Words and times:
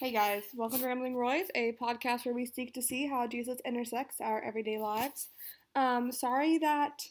Hey 0.00 0.12
guys, 0.12 0.44
welcome 0.54 0.78
to 0.78 0.86
Rambling 0.86 1.14
Roys, 1.14 1.48
a 1.54 1.76
podcast 1.78 2.24
where 2.24 2.34
we 2.34 2.46
seek 2.46 2.72
to 2.72 2.80
see 2.80 3.06
how 3.06 3.26
Jesus 3.26 3.58
intersects 3.66 4.18
our 4.18 4.42
everyday 4.42 4.78
lives. 4.78 5.28
Um, 5.76 6.10
sorry 6.10 6.56
that 6.56 7.02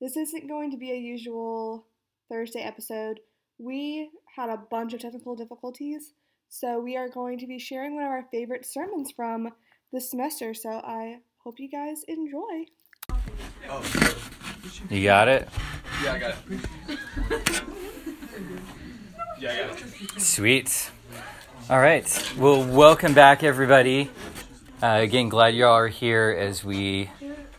this 0.00 0.16
isn't 0.16 0.46
going 0.46 0.70
to 0.70 0.76
be 0.76 0.92
a 0.92 0.94
usual 0.94 1.88
Thursday 2.28 2.60
episode. 2.60 3.18
We 3.58 4.10
had 4.36 4.50
a 4.50 4.56
bunch 4.56 4.94
of 4.94 5.00
technical 5.00 5.34
difficulties, 5.34 6.12
so 6.48 6.78
we 6.78 6.96
are 6.96 7.08
going 7.08 7.40
to 7.40 7.46
be 7.48 7.58
sharing 7.58 7.96
one 7.96 8.04
of 8.04 8.10
our 8.10 8.28
favorite 8.30 8.64
sermons 8.64 9.10
from 9.10 9.48
this 9.92 10.08
semester. 10.08 10.54
So 10.54 10.70
I 10.70 11.18
hope 11.38 11.58
you 11.58 11.68
guys 11.68 12.04
enjoy. 12.06 12.66
You 14.88 15.02
got 15.02 15.26
it? 15.26 15.48
Yeah, 16.04 16.12
I 16.12 16.18
got 16.20 16.36
it. 16.48 16.98
Yeah, 19.40 19.52
I 19.52 19.68
got 19.68 19.80
it. 19.80 20.20
Sweet. 20.20 20.90
All 21.70 21.78
right. 21.78 22.32
Well, 22.38 22.64
welcome 22.64 23.12
back, 23.12 23.42
everybody. 23.42 24.10
Uh, 24.82 25.00
again, 25.02 25.28
glad 25.28 25.54
you 25.54 25.66
all 25.66 25.74
are 25.74 25.88
here 25.88 26.34
as 26.38 26.64
we, 26.64 27.10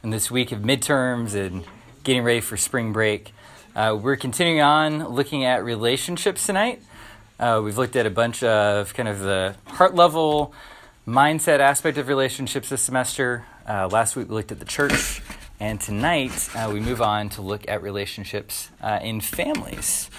in 0.02 0.10
this 0.10 0.32
week 0.32 0.52
of 0.52 0.62
midterms 0.62 1.36
and 1.36 1.64
getting 2.04 2.24
ready 2.24 2.42
for 2.42 2.58
spring 2.58 2.92
break. 2.92 3.32
Uh, 3.76 3.96
we're 4.02 4.16
continuing 4.16 4.62
on 4.62 5.10
looking 5.10 5.46
at 5.46 5.64
relationships 5.64 6.48
tonight. 6.48 6.82
Uh, 7.40 7.62
we've 7.64 7.78
looked 7.78 7.96
at 7.96 8.08
a 8.08 8.10
bunch 8.10 8.42
of 8.42 8.96
kind 8.96 9.08
of 9.08 9.20
the 9.20 9.56
heart 9.68 9.94
level 9.94 10.56
mindset 11.08 11.60
aspect 11.60 12.00
of 12.00 12.08
relationships 12.08 12.70
this 12.70 12.82
semester. 12.82 13.46
Uh, 13.68 13.88
last 13.92 14.16
week 14.16 14.28
we 14.28 14.34
looked 14.34 14.52
at 14.52 14.58
the 14.58 14.66
church, 14.66 15.22
and 15.60 15.80
tonight 15.80 16.50
uh, 16.56 16.68
we 16.74 16.80
move 16.80 17.00
on 17.00 17.30
to 17.30 17.44
look 17.44 17.64
at 17.68 17.84
relationships 17.84 18.72
uh, 18.82 18.98
in 19.04 19.22
families. 19.22 20.10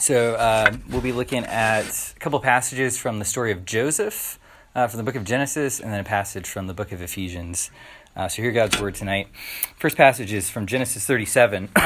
So 0.00 0.34
uh, 0.34 0.76
we'll 0.88 1.00
be 1.00 1.12
looking 1.12 1.44
at 1.44 2.14
a 2.16 2.18
couple 2.20 2.38
passages 2.40 2.96
from 2.98 3.18
the 3.18 3.24
story 3.24 3.50
of 3.50 3.64
Joseph 3.64 4.38
uh, 4.74 4.86
from 4.86 4.98
the 4.98 5.02
book 5.02 5.16
of 5.16 5.24
Genesis, 5.24 5.80
and 5.80 5.92
then 5.92 5.98
a 5.98 6.04
passage 6.04 6.46
from 6.46 6.68
the 6.68 6.74
book 6.74 6.92
of 6.92 7.02
Ephesians. 7.02 7.70
Uh, 8.14 8.28
so 8.28 8.42
hear 8.42 8.52
God's 8.52 8.80
word 8.80 8.94
tonight. 8.94 9.26
First 9.76 9.96
passage 9.96 10.32
is 10.32 10.50
from 10.50 10.66
Genesis 10.66 11.04
37. 11.04 11.70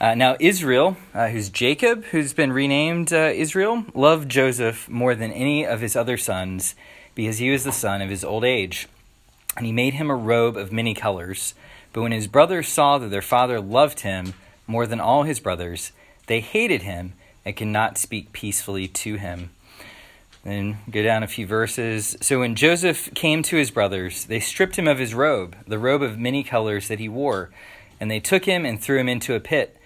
Uh, 0.00 0.14
now, 0.14 0.36
Israel, 0.40 0.96
uh, 1.14 1.28
who's 1.28 1.48
Jacob, 1.48 2.04
who's 2.06 2.34
been 2.34 2.52
renamed 2.52 3.12
uh, 3.12 3.30
Israel, 3.32 3.86
loved 3.94 4.28
Joseph 4.28 4.86
more 4.88 5.14
than 5.14 5.32
any 5.32 5.64
of 5.64 5.80
his 5.80 5.94
other 5.96 6.18
sons 6.18 6.74
because 7.14 7.38
he 7.38 7.48
was 7.48 7.64
the 7.64 7.72
son 7.72 8.02
of 8.02 8.10
his 8.10 8.24
old 8.24 8.44
age. 8.44 8.88
And 9.56 9.64
he 9.64 9.72
made 9.72 9.94
him 9.94 10.10
a 10.10 10.16
robe 10.16 10.56
of 10.56 10.72
many 10.72 10.94
colors. 10.94 11.54
But 11.92 12.02
when 12.02 12.12
his 12.12 12.26
brothers 12.26 12.68
saw 12.68 12.98
that 12.98 13.08
their 13.08 13.22
father 13.22 13.60
loved 13.60 14.00
him 14.00 14.34
more 14.66 14.86
than 14.86 15.00
all 15.00 15.22
his 15.22 15.40
brothers, 15.40 15.92
they 16.26 16.40
hated 16.40 16.82
him 16.82 17.12
and 17.44 17.56
could 17.56 17.68
not 17.68 17.98
speak 17.98 18.32
peacefully 18.32 18.88
to 18.88 19.16
him. 19.16 19.50
Then 20.44 20.78
go 20.90 21.02
down 21.02 21.22
a 21.22 21.28
few 21.28 21.46
verses. 21.46 22.16
So 22.20 22.40
when 22.40 22.54
Joseph 22.54 23.12
came 23.14 23.42
to 23.44 23.56
his 23.56 23.70
brothers, 23.70 24.26
they 24.26 24.40
stripped 24.40 24.76
him 24.76 24.86
of 24.86 24.98
his 24.98 25.14
robe, 25.14 25.56
the 25.66 25.78
robe 25.78 26.02
of 26.02 26.18
many 26.18 26.42
colors 26.42 26.88
that 26.88 27.00
he 27.00 27.08
wore, 27.08 27.50
and 27.98 28.10
they 28.10 28.20
took 28.20 28.44
him 28.44 28.66
and 28.66 28.80
threw 28.80 28.98
him 28.98 29.08
into 29.08 29.34
a 29.34 29.40
pit. 29.40 29.78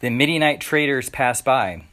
The 0.00 0.10
Midianite 0.10 0.60
traders 0.60 1.08
passed 1.08 1.44
by, 1.44 1.84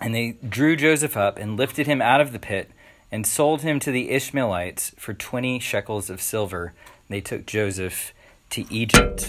and 0.00 0.14
they 0.14 0.36
drew 0.48 0.76
Joseph 0.76 1.16
up 1.16 1.38
and 1.38 1.56
lifted 1.56 1.86
him 1.86 2.00
out 2.00 2.20
of 2.20 2.32
the 2.32 2.38
pit 2.38 2.70
and 3.10 3.26
sold 3.26 3.62
him 3.62 3.80
to 3.80 3.90
the 3.90 4.10
Ishmaelites 4.10 4.92
for 4.98 5.14
twenty 5.14 5.58
shekels 5.58 6.10
of 6.10 6.20
silver. 6.20 6.72
They 7.08 7.20
took 7.20 7.46
Joseph 7.46 8.12
to 8.50 8.64
Egypt. 8.72 9.28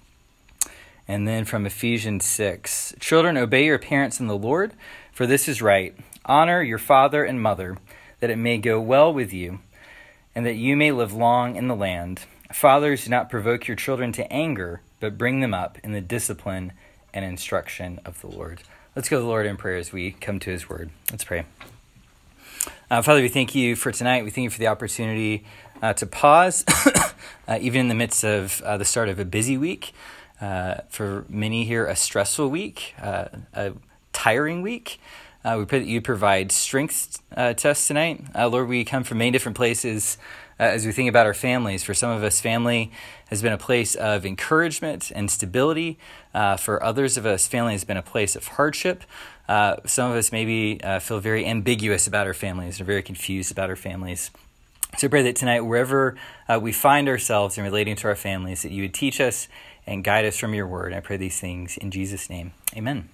And 1.07 1.27
then 1.27 1.45
from 1.45 1.65
Ephesians 1.65 2.25
6 2.25 2.95
Children, 2.99 3.37
obey 3.37 3.65
your 3.65 3.79
parents 3.79 4.19
in 4.19 4.27
the 4.27 4.37
Lord, 4.37 4.73
for 5.11 5.25
this 5.25 5.47
is 5.47 5.61
right. 5.61 5.95
Honor 6.25 6.61
your 6.61 6.77
father 6.77 7.23
and 7.23 7.41
mother, 7.41 7.77
that 8.19 8.29
it 8.29 8.37
may 8.37 8.57
go 8.57 8.79
well 8.79 9.13
with 9.13 9.33
you, 9.33 9.59
and 10.35 10.45
that 10.45 10.55
you 10.55 10.77
may 10.77 10.91
live 10.91 11.13
long 11.13 11.55
in 11.55 11.67
the 11.67 11.75
land. 11.75 12.21
Fathers, 12.51 13.05
do 13.05 13.09
not 13.09 13.29
provoke 13.29 13.67
your 13.67 13.77
children 13.77 14.11
to 14.13 14.31
anger, 14.31 14.81
but 14.99 15.17
bring 15.17 15.39
them 15.39 15.53
up 15.53 15.77
in 15.83 15.93
the 15.93 16.01
discipline 16.01 16.73
and 17.13 17.25
instruction 17.25 17.99
of 18.05 18.21
the 18.21 18.27
Lord. 18.27 18.61
Let's 18.95 19.09
go 19.09 19.17
to 19.17 19.21
the 19.21 19.27
Lord 19.27 19.45
in 19.45 19.57
prayer 19.57 19.77
as 19.77 19.91
we 19.91 20.11
come 20.11 20.39
to 20.39 20.49
his 20.49 20.69
word. 20.69 20.89
Let's 21.11 21.23
pray. 21.23 21.45
Uh, 22.89 23.01
Father, 23.01 23.21
we 23.21 23.29
thank 23.29 23.55
you 23.55 23.75
for 23.75 23.91
tonight. 23.91 24.23
We 24.23 24.31
thank 24.31 24.43
you 24.43 24.49
for 24.49 24.59
the 24.59 24.67
opportunity 24.67 25.45
uh, 25.81 25.93
to 25.93 26.05
pause, 26.05 26.65
uh, 27.47 27.57
even 27.61 27.81
in 27.81 27.87
the 27.87 27.95
midst 27.95 28.23
of 28.23 28.61
uh, 28.63 28.77
the 28.77 28.85
start 28.85 29.07
of 29.09 29.17
a 29.17 29.25
busy 29.25 29.57
week. 29.57 29.93
Uh, 30.41 30.81
for 30.89 31.23
many 31.29 31.65
here, 31.65 31.85
a 31.85 31.95
stressful 31.95 32.49
week, 32.49 32.95
uh, 32.99 33.25
a 33.53 33.73
tiring 34.11 34.63
week. 34.63 34.99
Uh, 35.45 35.55
we 35.59 35.65
pray 35.65 35.77
that 35.77 35.87
you 35.87 36.01
provide 36.01 36.51
strength 36.51 37.21
uh, 37.37 37.53
to 37.53 37.69
us 37.69 37.87
tonight. 37.87 38.25
Uh, 38.33 38.47
Lord, 38.47 38.67
we 38.67 38.83
come 38.83 39.03
from 39.03 39.19
many 39.19 39.29
different 39.29 39.55
places 39.55 40.17
uh, 40.59 40.63
as 40.63 40.83
we 40.83 40.91
think 40.91 41.09
about 41.09 41.27
our 41.27 41.35
families. 41.35 41.83
For 41.83 41.93
some 41.93 42.09
of 42.09 42.23
us, 42.23 42.41
family 42.41 42.91
has 43.27 43.43
been 43.43 43.53
a 43.53 43.57
place 43.57 43.93
of 43.93 44.25
encouragement 44.25 45.11
and 45.13 45.29
stability. 45.29 45.99
for 46.57 46.83
others 46.83 47.17
of 47.17 47.25
us, 47.27 47.47
family 47.47 47.73
has 47.73 47.83
been 47.83 47.97
a 47.97 48.01
place 48.01 48.35
of 48.35 48.47
hardship. 48.47 49.03
some 49.47 50.09
of 50.09 50.17
us 50.17 50.31
maybe 50.31 50.79
feel 51.01 51.19
very 51.19 51.45
ambiguous 51.45 52.07
about 52.07 52.25
our 52.25 52.33
families 52.33 52.81
or 52.81 52.83
very 52.83 53.03
confused 53.03 53.51
about 53.51 53.69
our 53.69 53.75
families. 53.75 54.31
So 54.97 55.07
I 55.07 55.09
pray 55.09 55.21
that 55.21 55.37
tonight, 55.37 55.61
wherever 55.61 56.17
we 56.59 56.73
find 56.73 57.07
ourselves 57.07 57.57
in 57.57 57.63
relating 57.63 57.95
to 57.95 58.07
our 58.09 58.15
families, 58.15 58.63
that 58.63 58.71
you 58.71 58.81
would 58.83 58.93
teach 58.93 59.21
us 59.21 59.47
and 59.85 60.03
guide 60.03 60.25
us 60.25 60.37
from 60.37 60.53
your 60.53 60.67
word. 60.67 60.93
I 60.93 60.99
pray 60.99 61.17
these 61.17 61.39
things 61.39 61.77
in 61.77 61.91
Jesus' 61.91 62.29
name. 62.29 62.53
Amen. 62.75 63.09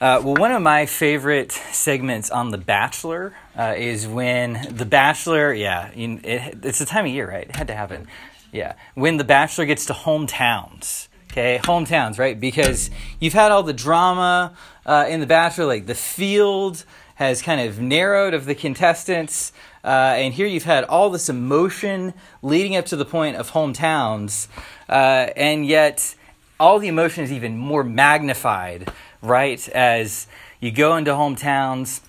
Uh, 0.00 0.20
well, 0.22 0.34
one 0.34 0.52
of 0.52 0.60
my 0.60 0.86
favorite 0.86 1.52
segments 1.52 2.28
on 2.30 2.50
The 2.50 2.58
Bachelor 2.58 3.34
uh, 3.56 3.74
is 3.76 4.06
when 4.06 4.66
The 4.70 4.84
Bachelor, 4.84 5.54
yeah, 5.54 5.88
it, 5.94 6.58
it's 6.62 6.78
the 6.78 6.84
time 6.84 7.06
of 7.06 7.12
year, 7.12 7.28
right? 7.30 7.48
It 7.48 7.56
had 7.56 7.68
to 7.68 7.74
happen. 7.74 8.06
Yeah. 8.52 8.74
When 8.94 9.16
The 9.16 9.24
Bachelor 9.24 9.66
gets 9.66 9.86
to 9.86 9.92
hometowns. 9.92 11.08
Okay, 11.32 11.58
hometowns, 11.64 12.18
right? 12.18 12.38
Because 12.38 12.90
you've 13.18 13.32
had 13.32 13.50
all 13.50 13.64
the 13.64 13.72
drama 13.72 14.56
uh, 14.86 15.06
in 15.08 15.20
The 15.20 15.26
Bachelor, 15.26 15.66
like 15.66 15.86
the 15.86 15.94
field 15.94 16.84
has 17.16 17.42
kind 17.42 17.60
of 17.60 17.80
narrowed 17.80 18.34
of 18.34 18.44
the 18.44 18.54
contestants. 18.54 19.52
Uh, 19.84 20.14
and 20.16 20.34
here 20.34 20.46
you've 20.46 20.64
had 20.64 20.84
all 20.84 21.10
this 21.10 21.28
emotion 21.28 22.14
leading 22.42 22.74
up 22.76 22.86
to 22.86 22.96
the 22.96 23.04
point 23.04 23.36
of 23.36 23.50
hometowns, 23.50 24.48
uh, 24.88 25.28
and 25.36 25.66
yet 25.66 26.14
all 26.58 26.78
the 26.78 26.88
emotion 26.88 27.24
is 27.24 27.32
even 27.32 27.58
more 27.58 27.84
magnified, 27.84 28.90
right? 29.20 29.68
As 29.68 30.26
you 30.60 30.70
go 30.70 30.96
into 30.96 31.10
hometowns, 31.10 32.00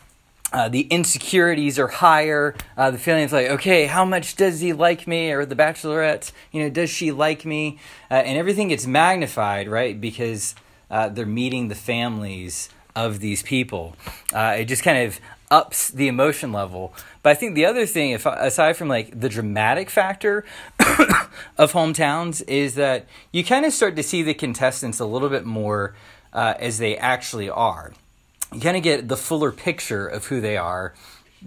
uh, 0.53 0.69
the 0.69 0.81
insecurities 0.83 1.77
are 1.77 1.87
higher. 1.87 2.55
Uh, 2.77 2.91
the 2.91 2.97
feeling 2.97 3.23
is 3.23 3.33
like, 3.33 3.47
okay, 3.47 3.87
how 3.87 4.05
much 4.05 4.37
does 4.37 4.61
he 4.61 4.71
like 4.71 5.05
me? 5.05 5.31
Or 5.31 5.45
the 5.45 5.55
bachelorette, 5.55 6.31
you 6.51 6.63
know, 6.63 6.69
does 6.69 6.89
she 6.89 7.11
like 7.11 7.45
me? 7.45 7.77
Uh, 8.09 8.13
and 8.13 8.37
everything 8.37 8.69
gets 8.69 8.87
magnified, 8.87 9.67
right? 9.67 9.99
Because 9.99 10.55
uh, 10.89 11.09
they're 11.09 11.25
meeting 11.25 11.67
the 11.67 11.75
families 11.75 12.69
of 12.95 13.19
these 13.19 13.43
people. 13.43 13.95
Uh, 14.33 14.55
it 14.59 14.65
just 14.65 14.83
kind 14.83 15.05
of 15.05 15.19
ups 15.51 15.89
the 15.89 16.07
emotion 16.07 16.51
level. 16.51 16.93
But 17.21 17.31
I 17.31 17.33
think 17.35 17.55
the 17.55 17.65
other 17.65 17.85
thing, 17.85 18.11
if 18.11 18.25
aside 18.25 18.77
from 18.77 18.87
like 18.87 19.19
the 19.19 19.29
dramatic 19.29 19.89
factor 19.89 20.45
of 21.57 21.73
hometowns, 21.73 22.43
is 22.47 22.75
that 22.75 23.07
you 23.31 23.43
kind 23.43 23.65
of 23.65 23.73
start 23.73 23.95
to 23.95 24.03
see 24.03 24.23
the 24.23 24.33
contestants 24.33 24.99
a 24.99 25.05
little 25.05 25.29
bit 25.29 25.45
more 25.45 25.95
uh, 26.33 26.55
as 26.59 26.77
they 26.77 26.97
actually 26.97 27.49
are. 27.49 27.93
You 28.53 28.61
kind 28.61 28.77
of 28.77 28.83
get 28.83 29.07
the 29.07 29.17
fuller 29.17 29.51
picture 29.51 30.07
of 30.07 30.25
who 30.27 30.39
they 30.39 30.57
are 30.57 30.93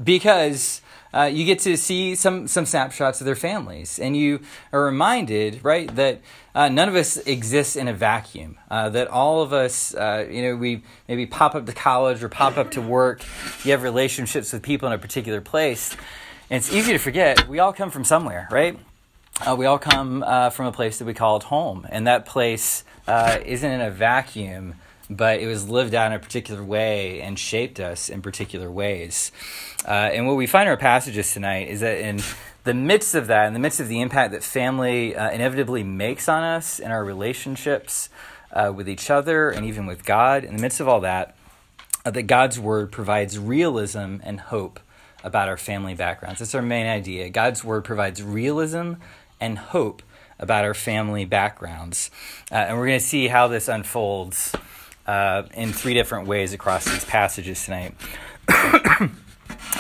because 0.03 0.81
uh, 1.15 1.25
you 1.25 1.45
get 1.45 1.59
to 1.61 1.77
see 1.77 2.15
some 2.15 2.47
some 2.49 2.67
snapshots 2.67 3.21
of 3.21 3.25
their 3.25 3.35
families, 3.35 3.99
and 3.99 4.17
you 4.17 4.41
are 4.73 4.85
reminded, 4.85 5.65
right, 5.65 5.95
that 5.97 6.21
uh, 6.55 6.69
none 6.69 6.89
of 6.89 6.95
us 6.95 7.17
exists 7.19 7.77
in 7.77 7.89
a 7.89 7.93
vacuum. 7.93 8.59
Uh, 8.71 8.89
that 8.91 9.09
all 9.09 9.43
of 9.43 9.53
us, 9.53 9.95
uh, 9.95 10.27
you 10.31 10.43
know, 10.43 10.57
we 10.57 10.83
maybe 11.09 11.25
pop 11.25 11.55
up 11.55 11.67
to 11.67 11.73
college 11.73 12.23
or 12.23 12.29
pop 12.29 12.57
up 12.59 12.71
to 12.73 12.83
work. 12.83 13.23
You 13.65 13.73
have 13.73 13.83
relationships 13.83 14.53
with 14.53 14.63
people 14.63 14.87
in 14.89 14.95
a 14.95 14.99
particular 14.99 15.41
place, 15.41 15.97
and 16.51 16.59
it's 16.59 16.73
easy 16.73 16.93
to 16.93 16.99
forget. 16.99 17.49
We 17.49 17.59
all 17.59 17.73
come 17.73 17.91
from 17.91 18.05
somewhere, 18.05 18.49
right? 18.51 18.79
Uh, 19.47 19.55
we 19.57 19.67
all 19.67 19.79
come 19.79 20.25
uh, 20.27 20.51
from 20.51 20.67
a 20.67 20.73
place 20.73 20.99
that 20.99 21.05
we 21.05 21.15
call 21.15 21.41
home, 21.41 21.87
and 21.91 22.07
that 22.07 22.27
place 22.27 22.85
isn't 23.07 23.71
in 23.71 23.81
a 23.81 23.91
vacuum. 23.91 24.75
But 25.11 25.41
it 25.41 25.47
was 25.47 25.69
lived 25.69 25.95
out 25.95 26.13
in 26.13 26.13
a 26.13 26.19
particular 26.19 26.63
way 26.63 27.21
and 27.21 27.39
shaped 27.39 27.81
us 27.81 28.09
in 28.09 28.23
particular 28.23 28.71
ways. 28.71 29.33
Uh, 29.87 29.91
and 29.91 30.27
what 30.27 30.37
we 30.37 30.47
find 30.47 30.67
in 30.67 30.71
our 30.71 30.77
passages 30.77 31.33
tonight 31.33 31.69
is 31.69 31.81
that 31.81 31.99
in 31.99 32.21
the 32.65 32.75
midst 32.75 33.15
of 33.15 33.27
that, 33.29 33.47
in 33.47 33.55
the 33.55 33.59
midst 33.59 33.81
of 33.81 33.89
the 33.89 34.01
impact 34.01 34.33
that 34.33 34.43
family 34.43 35.17
uh, 35.17 35.31
inevitably 35.31 35.83
makes 35.83 36.29
on 36.29 36.43
us 36.43 36.79
in 36.79 36.91
our 36.91 37.05
relationships 37.05 38.11
uh, 38.53 38.73
with 38.75 38.89
each 38.89 39.11
other 39.11 39.51
and 39.51 39.65
even 39.65 39.87
with 39.87 40.05
God, 40.05 40.45
in 40.45 40.57
the 40.57 40.63
midst 40.63 40.81
of 40.81 40.89
all 40.89 41.01
that, 41.01 41.37
uh, 42.05 42.11
that 42.11 42.25
God's 42.25 42.59
word 42.61 42.93
provides 42.93 43.39
realism 43.39 44.17
and 44.23 44.41
hope 44.41 44.81
about 45.25 45.49
our 45.49 45.57
family 45.57 45.95
backgrounds. 45.95 46.39
That's 46.41 46.55
our 46.55 46.63
main 46.63 46.87
idea. 46.87 47.29
God's 47.31 47.65
word 47.65 47.85
provides 47.85 48.23
realism 48.23 48.95
and 49.41 49.59
hope 49.59 50.03
about 50.39 50.65
our 50.65 50.75
family 50.75 51.25
backgrounds. 51.25 52.11
Uh, 52.51 52.57
and 52.57 52.79
we're 52.79 52.87
going 52.87 53.01
to 53.01 53.05
see 53.05 53.29
how 53.29 53.49
this 53.49 53.69
unfolds 53.69 54.55
uh, 55.09 55.45
in 55.55 55.73
three 55.73 55.95
different 55.95 56.29
ways 56.29 56.53
across 56.53 56.85
these 56.85 57.05
passages 57.05 57.65
tonight. 57.65 57.95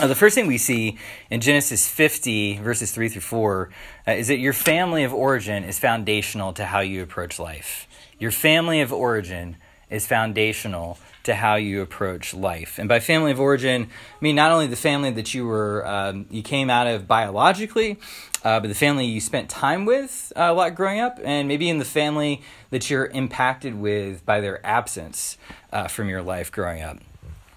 Uh, 0.00 0.06
the 0.06 0.14
first 0.14 0.34
thing 0.34 0.46
we 0.46 0.58
see 0.58 0.96
in 1.28 1.40
Genesis 1.40 1.88
50, 1.88 2.58
verses 2.58 2.92
3 2.92 3.08
through 3.08 3.20
4, 3.20 3.70
uh, 4.06 4.12
is 4.12 4.28
that 4.28 4.38
your 4.38 4.52
family 4.52 5.02
of 5.02 5.12
origin 5.12 5.64
is 5.64 5.78
foundational 5.78 6.52
to 6.52 6.66
how 6.66 6.80
you 6.80 7.02
approach 7.02 7.38
life. 7.38 7.88
Your 8.18 8.30
family 8.30 8.80
of 8.80 8.92
origin 8.92 9.56
is 9.90 10.06
foundational 10.06 10.98
to 11.24 11.34
how 11.34 11.56
you 11.56 11.82
approach 11.82 12.32
life. 12.32 12.78
And 12.78 12.88
by 12.88 13.00
family 13.00 13.32
of 13.32 13.40
origin, 13.40 13.84
I 13.84 14.24
mean 14.24 14.36
not 14.36 14.50
only 14.50 14.66
the 14.66 14.76
family 14.76 15.10
that 15.12 15.34
you 15.34 15.46
were 15.46 15.86
um, 15.86 16.26
you 16.30 16.42
came 16.42 16.70
out 16.70 16.86
of 16.86 17.06
biologically, 17.06 17.98
uh, 18.44 18.60
but 18.60 18.68
the 18.68 18.74
family 18.74 19.06
you 19.06 19.20
spent 19.20 19.50
time 19.50 19.84
with 19.84 20.32
uh, 20.36 20.48
a 20.48 20.52
lot 20.52 20.74
growing 20.74 21.00
up, 21.00 21.18
and 21.22 21.48
maybe 21.48 21.68
in 21.68 21.78
the 21.78 21.84
family 21.84 22.42
that 22.70 22.88
you're 22.88 23.06
impacted 23.06 23.74
with 23.74 24.24
by 24.24 24.40
their 24.40 24.64
absence 24.64 25.36
uh, 25.72 25.88
from 25.88 26.08
your 26.08 26.22
life 26.22 26.50
growing 26.52 26.82
up. 26.82 26.98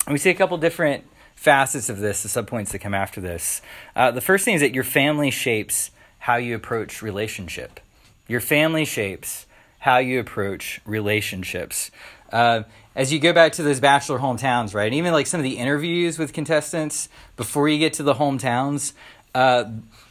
And 0.06 0.14
we 0.14 0.18
see 0.18 0.32
a 0.32 0.36
couple 0.36 0.58
different 0.58 1.06
facets 1.36 1.90
of 1.90 2.00
this, 2.00 2.24
the 2.24 2.30
subpoints 2.30 2.70
that 2.70 2.80
come 2.80 2.94
after 2.94 3.22
this. 3.22 3.62
Uh, 3.96 4.12
the 4.12 4.22
first 4.22 4.46
thing 4.46 4.56
is 4.56 4.62
that 4.62 4.74
your 4.74 4.84
family 4.84 5.32
shapes 5.32 5.92
how 6.20 6.36
you 6.36 6.56
approach 6.56 7.02
relationship. 7.02 7.80
Your 8.28 8.42
family 8.42 8.86
shapes 8.86 9.46
how 9.80 9.98
you 9.98 10.20
approach 10.20 10.80
relationships. 10.86 11.90
Uh, 12.32 12.64
as 12.96 13.12
you 13.14 13.20
go 13.20 13.34
back 13.34 13.54
to 13.54 13.64
those 13.64 13.80
bachelor 13.80 14.20
hometowns, 14.20 14.74
right? 14.74 14.86
And 14.86 14.96
even 14.96 15.14
like 15.14 15.28
some 15.28 15.40
of 15.40 15.44
the 15.44 15.58
interviews 15.58 16.20
with 16.20 16.34
contestants 16.34 17.10
before 17.38 17.70
you 17.70 17.80
get 17.80 17.94
to 17.94 18.04
the 18.04 18.16
hometowns, 18.16 18.94
uh, 19.34 19.66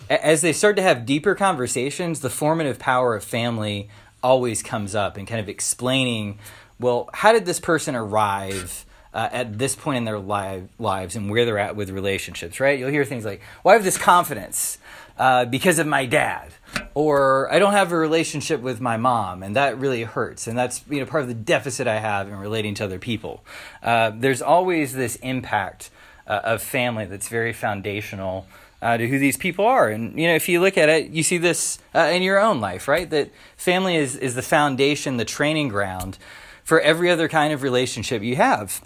as 0.08 0.40
they 0.40 0.52
start 0.52 0.76
to 0.76 0.82
have 0.82 1.06
deeper 1.06 1.34
conversations, 1.34 2.20
the 2.20 2.30
formative 2.30 2.78
power 2.78 3.14
of 3.14 3.22
family 3.22 3.88
always 4.22 4.62
comes 4.62 4.94
up 4.94 5.16
and 5.16 5.26
kind 5.26 5.40
of 5.40 5.48
explaining, 5.48 6.38
well, 6.78 7.08
how 7.12 7.32
did 7.32 7.46
this 7.46 7.60
person 7.60 7.94
arrive? 7.94 8.84
Uh, 9.12 9.28
at 9.32 9.58
this 9.58 9.74
point 9.74 9.96
in 9.96 10.04
their 10.04 10.20
li- 10.20 10.62
lives 10.78 11.16
and 11.16 11.28
where 11.28 11.44
they're 11.44 11.58
at 11.58 11.74
with 11.74 11.90
relationships, 11.90 12.60
right? 12.60 12.78
You'll 12.78 12.90
hear 12.90 13.04
things 13.04 13.24
like, 13.24 13.40
well, 13.64 13.72
I 13.72 13.74
have 13.74 13.82
this 13.82 13.98
confidence 13.98 14.78
uh, 15.18 15.46
because 15.46 15.80
of 15.80 15.86
my 15.88 16.06
dad 16.06 16.52
or 16.94 17.52
I 17.52 17.58
don't 17.58 17.72
have 17.72 17.92
a 17.92 17.96
relationship 17.96 18.60
with 18.60 18.80
my 18.80 18.96
mom, 18.96 19.42
and 19.42 19.56
that 19.56 19.78
really 19.78 20.02
hurts. 20.02 20.46
And 20.46 20.56
that's 20.56 20.84
you 20.88 21.00
know 21.00 21.06
part 21.06 21.22
of 21.22 21.28
the 21.28 21.34
deficit 21.34 21.86
I 21.86 21.98
have 21.98 22.28
in 22.28 22.36
relating 22.36 22.74
to 22.76 22.84
other 22.84 22.98
people. 22.98 23.44
Uh, 23.82 24.12
there's 24.14 24.42
always 24.42 24.94
this 24.94 25.16
impact 25.16 25.90
uh, 26.26 26.40
of 26.44 26.62
family 26.62 27.06
that's 27.06 27.28
very 27.28 27.52
foundational 27.52 28.46
uh, 28.82 28.96
to 28.96 29.06
who 29.08 29.18
these 29.18 29.36
people 29.36 29.66
are. 29.66 29.88
And 29.88 30.18
you 30.18 30.26
know, 30.26 30.34
if 30.34 30.48
you 30.48 30.60
look 30.60 30.78
at 30.78 30.88
it, 30.88 31.10
you 31.10 31.22
see 31.22 31.38
this 31.38 31.78
uh, 31.94 32.10
in 32.12 32.22
your 32.22 32.38
own 32.38 32.60
life, 32.60 32.88
right? 32.88 33.08
That 33.08 33.30
family 33.56 33.96
is 33.96 34.16
is 34.16 34.34
the 34.34 34.42
foundation, 34.42 35.16
the 35.16 35.24
training 35.24 35.68
ground 35.68 36.18
for 36.64 36.80
every 36.80 37.10
other 37.10 37.28
kind 37.28 37.52
of 37.52 37.62
relationship 37.62 38.22
you 38.22 38.36
have. 38.36 38.80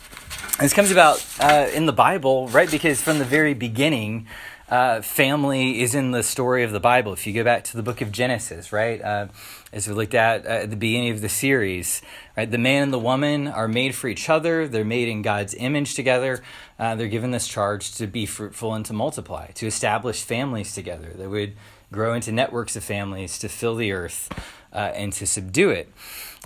This 0.59 0.73
comes 0.73 0.91
about 0.91 1.25
uh, 1.41 1.69
in 1.75 1.87
the 1.87 1.93
Bible, 1.93 2.49
right? 2.49 2.71
Because 2.71 3.03
from 3.03 3.19
the 3.19 3.25
very 3.25 3.55
beginning 3.55 4.27
uh, 4.75 5.01
family 5.03 5.83
is 5.83 5.95
in 5.95 6.11
the 6.11 6.25
story 6.25 6.65
of 6.65 6.73
the 6.73 6.81
Bible. 6.81 7.13
If 7.13 7.29
you 7.29 7.33
go 7.33 7.45
back 7.45 7.63
to 7.65 7.77
the 7.77 7.83
book 7.85 8.01
of 8.01 8.11
Genesis, 8.11 8.73
right, 8.73 9.01
uh, 9.01 9.29
as 9.73 9.87
we 9.87 9.95
looked 9.95 10.15
at 10.15 10.45
uh, 10.47 10.65
at 10.65 10.71
the 10.71 10.77
beginning 10.77 11.13
of 11.13 11.21
the 11.21 11.29
series, 11.29 12.03
right, 12.37 12.51
the 12.51 12.59
man 12.59 12.83
and 12.83 12.93
the 12.93 12.99
woman 12.99 13.47
are 13.47 13.69
made 13.69 13.95
for 13.95 14.09
each 14.09 14.29
other. 14.29 14.67
They're 14.67 14.85
made 14.85 15.07
in 15.07 15.23
God's 15.23 15.55
image 15.55 15.95
together. 15.95 16.43
Uh, 16.77 16.97
they're 16.97 17.07
given 17.07 17.31
this 17.31 17.47
charge 17.47 17.95
to 17.99 18.09
be 18.09 18.27
fruitful 18.27 18.75
and 18.75 18.85
to 18.87 18.93
multiply, 18.93 19.53
to 19.53 19.69
establish 19.69 20.25
families 20.25 20.75
together 20.75 21.13
that 21.19 21.31
would 21.31 21.53
grow 21.93 22.13
into 22.13 22.33
networks 22.33 22.75
of 22.75 22.83
families, 22.83 23.39
to 23.39 23.49
fill 23.49 23.77
the 23.77 23.93
earth 23.93 24.29
uh, 24.73 24.91
and 24.97 25.13
to 25.13 25.25
subdue 25.25 25.71
it. 25.71 25.89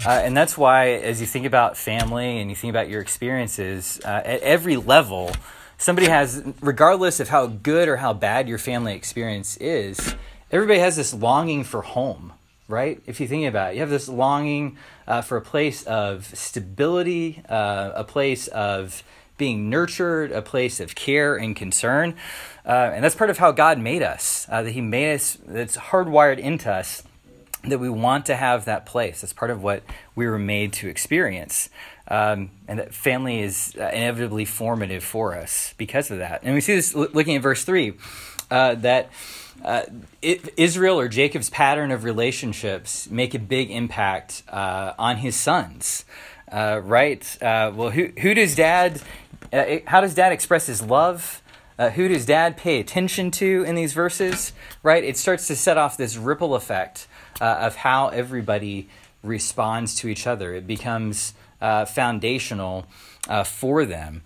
Uh, 0.05 0.11
and 0.11 0.37
that's 0.37 0.59
why, 0.59 0.91
as 0.91 1.23
you 1.23 1.27
think 1.27 1.47
about 1.47 1.79
family 1.79 2.41
and 2.41 2.51
you 2.51 2.57
think 2.57 2.73
about 2.73 2.91
your 2.91 3.01
experiences 3.01 3.99
at 4.01 4.43
every 4.43 4.77
level, 4.77 5.33
somebody 5.79 6.09
has, 6.09 6.43
regardless 6.61 7.21
of 7.21 7.29
how 7.29 7.47
good 7.47 7.89
or 7.89 7.97
how 7.97 8.13
bad 8.13 8.49
your 8.49 8.59
family 8.59 8.95
experience 8.95 9.57
is, 9.57 10.15
everybody 10.51 10.81
has 10.81 10.97
this 10.97 11.15
longing 11.15 11.65
for 11.65 11.83
home, 11.83 12.33
right? 12.67 13.01
If 13.07 13.21
you 13.21 13.29
think 13.29 13.47
about 13.47 13.73
it, 13.73 13.75
you 13.77 13.81
have 13.81 13.91
this 13.91 14.09
longing 14.09 14.77
uh, 15.07 15.23
for 15.23 15.37
a 15.37 15.43
place 15.43 15.85
of 15.85 16.27
stability, 16.37 17.43
uh, 17.49 17.93
a 17.95 18.05
place 18.05 18.49
of 18.49 19.03
being 19.39 19.71
nurtured, 19.71 20.33
a 20.33 20.43
place 20.43 20.81
of 20.81 20.97
care 20.97 21.37
and 21.37 21.55
concern. 21.55 22.17
Uh, 22.67 22.91
and 22.93 23.05
that's 23.05 23.15
part 23.15 23.31
of 23.31 23.39
how 23.39 23.53
God 23.53 23.79
made 23.79 24.03
us, 24.03 24.47
uh, 24.51 24.63
that 24.63 24.73
He 24.73 24.81
made 24.81 25.15
us, 25.15 25.39
that's 25.47 25.77
hardwired 25.77 26.39
into 26.39 26.71
us 26.71 27.05
that 27.65 27.79
we 27.79 27.89
want 27.89 28.27
to 28.27 28.37
have 28.37 28.65
that 28.65 28.87
place. 28.87 29.21
That's 29.21 29.33
part 29.33 29.51
of 29.51 29.63
what 29.63 29.83
we 30.15 30.27
were 30.27 30.39
made 30.39 30.73
to 30.75 30.89
experience. 30.89 31.71
Um, 32.11 32.51
and 32.67 32.79
that 32.79 32.95
family 32.95 33.41
is 33.41 33.75
uh, 33.79 33.85
inevitably 33.93 34.47
formative 34.47 35.05
for 35.05 35.35
us 35.35 35.75
because 35.77 36.11
of 36.11 36.19
that. 36.19 36.41
And 36.43 36.55
we 36.55 36.63
see 36.63 36.75
this 36.75 36.95
looking 36.95 37.37
at 37.37 37.43
verse 37.43 37.65
3 37.65 37.93
uh, 38.51 38.75
that 38.77 39.11
uh, 39.63 39.83
it, 40.23 40.49
Israel 40.57 40.99
or 40.99 41.09
Jacob's 41.09 41.51
pattern 41.51 41.91
of 41.91 42.05
relationships 42.05 43.11
make 43.11 43.35
a 43.35 43.39
big 43.39 43.71
impact 43.71 44.43
uh, 44.49 44.95
on 44.99 45.19
his 45.19 45.37
sons. 45.37 46.05
Uh, 46.51 46.81
right? 46.83 47.43
Uh, 47.43 47.73
well, 47.75 47.91
who, 47.91 48.11
who 48.21 48.33
does 48.33 48.55
dad, 48.55 49.03
how 49.87 50.01
does 50.01 50.15
dad 50.15 50.33
express 50.33 50.67
his 50.67 50.83
love? 50.83 51.43
who 51.95 52.09
does 52.09 52.27
dad 52.27 52.57
pay 52.57 52.81
attention 52.81 53.31
to 53.31 53.63
in 53.63 53.77
these 53.77 53.93
verses? 53.93 54.53
Right? 54.83 55.05
It 55.05 55.17
starts 55.17 55.47
to 55.47 55.55
set 55.55 55.79
off 55.79 55.97
this 55.97 56.17
ripple 56.17 56.57
effect 56.57 57.07
of 57.41 57.77
how 57.77 58.09
everybody 58.09 58.89
responds 59.23 59.95
to 59.97 60.09
each 60.09 60.27
other. 60.27 60.55
It 60.55 60.67
becomes 60.67 61.35
uh, 61.61 61.85
foundational 61.85 62.87
uh, 63.29 63.45
for 63.45 63.85
them 63.85 64.23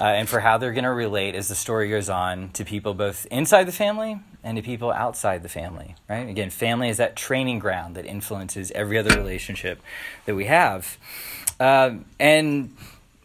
uh, 0.00 0.04
and 0.04 0.28
for 0.28 0.40
how 0.40 0.58
they're 0.58 0.72
going 0.72 0.84
to 0.84 0.90
relate 0.90 1.34
as 1.34 1.48
the 1.48 1.54
story 1.54 1.88
goes 1.88 2.10
on 2.10 2.50
to 2.50 2.64
people 2.64 2.92
both 2.94 3.26
inside 3.30 3.64
the 3.64 3.72
family 3.72 4.20
and 4.42 4.56
to 4.56 4.62
people 4.62 4.92
outside 4.92 5.42
the 5.42 5.48
family, 5.48 5.94
right? 6.08 6.28
Again, 6.28 6.50
family 6.50 6.88
is 6.88 6.98
that 6.98 7.16
training 7.16 7.58
ground 7.58 7.96
that 7.96 8.04
influences 8.04 8.70
every 8.72 8.98
other 8.98 9.16
relationship 9.16 9.80
that 10.26 10.34
we 10.34 10.44
have. 10.46 10.98
Um, 11.58 12.04
and 12.20 12.76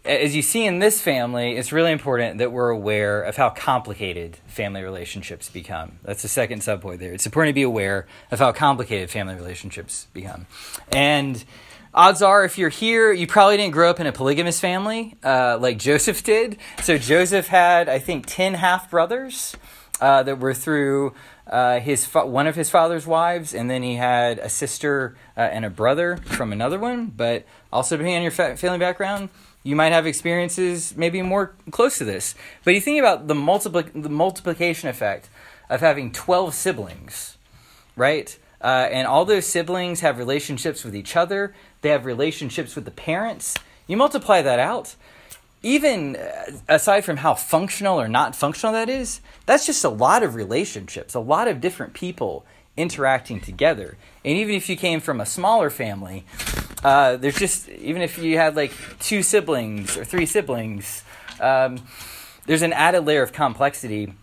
as 0.04 0.36
you 0.36 0.42
see 0.42 0.66
in 0.66 0.80
this 0.80 1.00
family, 1.00 1.56
it's 1.56 1.72
really 1.72 1.92
important 1.92 2.40
that 2.40 2.52
we're 2.52 2.70
aware 2.70 3.22
of 3.22 3.38
how 3.38 3.50
complicated 3.50 4.38
family 4.48 4.82
relationships 4.82 5.50
become. 5.50 6.00
That's 6.04 6.24
the 6.24 6.28
second 6.28 6.62
subpoint 6.62 7.00
there. 7.00 7.14
It's 7.14 7.26
important 7.26 7.52
to 7.52 7.56
be 7.56 7.62
aware 7.62 8.08
of 8.32 8.40
how 8.40 8.52
complicated 8.52 9.10
family 9.10 9.36
relationships 9.36 10.08
become. 10.14 10.48
And 10.92 11.44
odds 11.94 12.22
are 12.22 12.46
if 12.46 12.58
you're 12.58 12.70
here 12.70 13.12
you 13.12 13.28
probably 13.28 13.58
didn't 13.58 13.74
grow 13.74 13.90
up 13.90 14.00
in 14.00 14.08
a 14.08 14.14
polygamous 14.14 14.62
family 14.62 15.18
uh, 15.26 15.58
like 15.60 15.78
joseph 15.78 16.24
did 16.24 16.58
so 16.82 16.98
joseph 16.98 17.48
had 17.48 17.90
i 17.90 18.00
think 18.00 18.26
10 18.26 18.54
half 18.54 18.90
brothers 18.90 19.58
uh, 20.00 20.24
that 20.24 20.40
were 20.40 20.54
through 20.54 21.14
uh, 21.48 21.80
his 21.82 22.06
fa- 22.06 22.26
one 22.26 22.48
of 22.48 22.56
his 22.56 22.70
father's 22.70 23.06
wives 23.06 23.54
and 23.54 23.70
then 23.70 23.84
he 23.84 23.96
had 23.96 24.40
a 24.40 24.48
sister 24.48 25.18
uh, 25.36 25.42
and 25.42 25.66
a 25.66 25.70
brother 25.70 26.16
from 26.16 26.54
another 26.54 26.80
one 26.80 27.08
but 27.08 27.46
also 27.74 27.98
depending 27.98 28.16
on 28.16 28.22
your 28.22 28.32
fa- 28.32 28.56
family 28.56 28.80
background 28.80 29.28
you 29.64 29.76
might 29.76 29.92
have 29.92 30.08
experiences 30.08 30.96
maybe 30.96 31.22
more 31.22 31.54
close 31.72 31.98
to 31.98 32.06
this 32.06 32.36
but 32.64 32.74
you 32.74 32.82
think 32.82 33.00
about 33.00 33.28
the, 33.28 33.34
multipli- 33.34 34.02
the 34.02 34.10
multiplication 34.10 34.90
effect 34.90 35.30
of 35.70 35.80
having 35.80 36.12
12 36.12 36.54
siblings 36.54 37.38
right 37.96 38.38
uh, 38.64 38.88
and 38.92 39.08
all 39.08 39.26
those 39.26 39.46
siblings 39.46 40.02
have 40.02 40.18
relationships 40.18 40.84
with 40.84 40.96
each 40.96 41.16
other 41.16 41.54
they 41.82 41.90
have 41.90 42.06
relationships 42.06 42.76
with 42.76 42.86
the 42.86 42.92
parents. 42.92 43.56
You 43.88 43.98
multiply 43.98 44.42
that 44.42 44.60
out, 44.60 44.96
even 45.64 46.16
uh, 46.16 46.52
aside 46.70 47.02
from 47.02 47.18
how 47.18 47.34
functional 47.34 48.00
or 48.00 48.08
not 48.08 48.36
functional 48.36 48.74
that 48.74 48.90
is, 48.90 49.22
that's 49.46 49.66
just 49.66 49.84
a 49.84 49.90
lot 49.90 50.24
of 50.24 50.36
relationships, 50.36 51.14
a 51.14 51.20
lot 51.20 51.48
of 51.48 51.62
different 51.62 51.94
people 51.94 52.46
interacting 52.78 53.40
together. 53.40 53.98
And 54.24 54.38
even 54.38 54.56
if 54.56 54.70
you 54.70 54.78
came 54.78 55.02
from 55.02 55.20
a 55.20 55.26
smaller 55.26 55.70
family, 55.70 56.24
uh, 56.84 57.18
there's 57.18 57.38
just, 57.38 57.70
even 57.70 58.02
if 58.02 58.18
you 58.18 58.38
had 58.38 58.56
like 58.56 58.72
two 59.00 59.24
siblings 59.24 59.98
or 59.98 60.06
three 60.06 60.26
siblings, 60.26 61.04
um, 61.40 61.80
there's 62.46 62.62
an 62.62 62.74
added 62.74 63.06
layer 63.06 63.22
of 63.22 63.32
complexity 63.34 64.14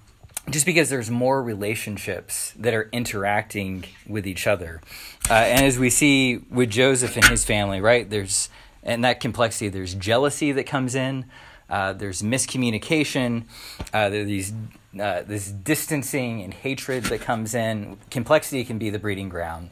just 0.51 0.67
because 0.67 0.89
there's 0.89 1.11
more 1.11 1.43
relationships 1.43 2.53
that 2.59 2.75
are 2.75 2.89
interacting 2.93 3.85
with 4.07 4.27
each 4.27 4.47
other. 4.47 4.81
Uh, 5.29 5.35
and 5.35 5.65
as 5.65 5.79
we 5.79 5.91
see 5.91 6.39
with 6.51 6.71
Joseph 6.71 7.17
and 7.17 7.25
his 7.27 7.45
family, 7.45 7.81
right, 7.81 8.09
there's 8.09 8.49
and 8.83 9.05
that 9.05 9.21
complexity, 9.21 9.69
there's 9.69 9.95
jealousy 9.95 10.53
that 10.53 10.65
comes 10.65 10.95
in, 10.95 11.27
uh, 11.69 11.93
there's 11.93 12.23
miscommunication, 12.23 13.45
uh, 13.93 14.09
there 14.09 14.25
these 14.25 14.53
uh, 14.99 15.23
this 15.23 15.49
distancing 15.51 16.43
and 16.43 16.55
hatred 16.55 17.05
that 17.05 17.21
comes 17.21 17.55
in. 17.55 17.99
Complexity 18.11 18.65
can 18.65 18.79
be 18.79 18.89
the 18.89 18.99
breeding 18.99 19.29
ground 19.29 19.69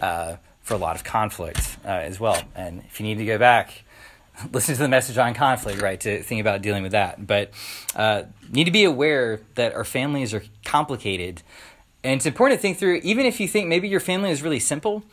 uh, 0.00 0.36
for 0.66 0.74
a 0.74 0.78
lot 0.78 0.96
of 0.96 1.04
conflict 1.04 1.78
uh, 1.84 1.88
as 1.88 2.18
well. 2.18 2.42
And 2.56 2.82
if 2.88 2.98
you 2.98 3.06
need 3.06 3.18
to 3.18 3.24
go 3.24 3.38
back, 3.38 3.84
listen 4.52 4.74
to 4.74 4.82
the 4.82 4.88
message 4.88 5.16
on 5.16 5.32
conflict, 5.32 5.80
right, 5.80 6.00
to 6.00 6.24
think 6.24 6.40
about 6.40 6.60
dealing 6.60 6.82
with 6.82 6.90
that. 6.90 7.24
But 7.24 7.52
uh, 7.94 8.24
need 8.50 8.64
to 8.64 8.72
be 8.72 8.82
aware 8.82 9.40
that 9.54 9.74
our 9.74 9.84
families 9.84 10.34
are 10.34 10.42
complicated. 10.64 11.42
And 12.02 12.16
it's 12.16 12.26
important 12.26 12.58
to 12.58 12.62
think 12.62 12.78
through, 12.78 13.00
even 13.04 13.26
if 13.26 13.38
you 13.38 13.46
think 13.46 13.68
maybe 13.68 13.88
your 13.88 14.00
family 14.00 14.32
is 14.32 14.42
really 14.42 14.58
simple, 14.58 15.04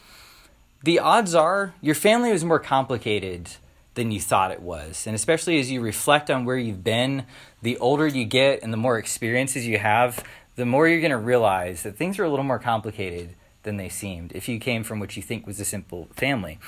the 0.81 0.97
odds 0.97 1.35
are 1.35 1.75
your 1.81 1.95
family 1.95 2.31
is 2.31 2.43
more 2.43 2.59
complicated 2.59 3.51
than 3.93 4.09
you 4.09 4.19
thought 4.19 4.49
it 4.49 4.59
was. 4.59 5.05
And 5.05 5.15
especially 5.15 5.59
as 5.59 5.69
you 5.69 5.81
reflect 5.81 6.31
on 6.31 6.45
where 6.45 6.57
you've 6.57 6.83
been, 6.83 7.25
the 7.61 7.77
older 7.77 8.07
you 8.07 8.25
get 8.25 8.63
and 8.63 8.73
the 8.73 8.77
more 8.77 8.97
experiences 8.97 9.67
you 9.67 9.77
have, 9.77 10.23
the 10.55 10.65
more 10.65 10.87
you're 10.87 10.99
going 10.99 11.11
to 11.11 11.17
realize 11.17 11.83
that 11.83 11.95
things 11.95 12.17
are 12.17 12.23
a 12.23 12.29
little 12.29 12.43
more 12.43 12.57
complicated 12.57 13.35
than 13.63 13.77
they 13.77 13.89
seemed 13.89 14.31
if 14.33 14.47
you 14.47 14.59
came 14.59 14.83
from 14.83 14.99
what 14.99 15.15
you 15.15 15.21
think 15.21 15.47
was 15.47 15.59
a 15.59 15.65
simple 15.65 16.07
family. 16.15 16.59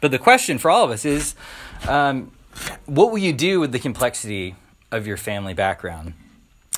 But 0.00 0.10
the 0.10 0.18
question 0.18 0.58
for 0.58 0.70
all 0.70 0.84
of 0.84 0.90
us 0.90 1.04
is 1.04 1.34
um, 1.88 2.32
what 2.86 3.10
will 3.10 3.18
you 3.18 3.32
do 3.32 3.60
with 3.60 3.72
the 3.72 3.78
complexity 3.78 4.56
of 4.90 5.06
your 5.06 5.16
family 5.16 5.54
background? 5.54 6.14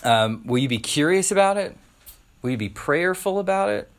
Um, 0.02 0.42
will 0.46 0.58
you 0.58 0.68
be 0.68 0.78
curious 0.78 1.30
about 1.30 1.56
it? 1.56 1.76
Will 2.42 2.50
you 2.50 2.56
be 2.56 2.68
prayerful 2.68 3.38
about 3.38 3.68
it? 3.68 3.90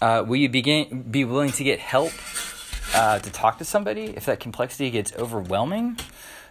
Uh, 0.00 0.24
will 0.26 0.36
you 0.36 0.48
begin, 0.48 1.02
be 1.10 1.24
willing 1.24 1.52
to 1.52 1.64
get 1.64 1.78
help 1.78 2.12
uh, 2.94 3.18
to 3.18 3.30
talk 3.30 3.58
to 3.58 3.64
somebody 3.64 4.06
if 4.16 4.26
that 4.26 4.40
complexity 4.40 4.90
gets 4.90 5.12
overwhelming? 5.16 5.96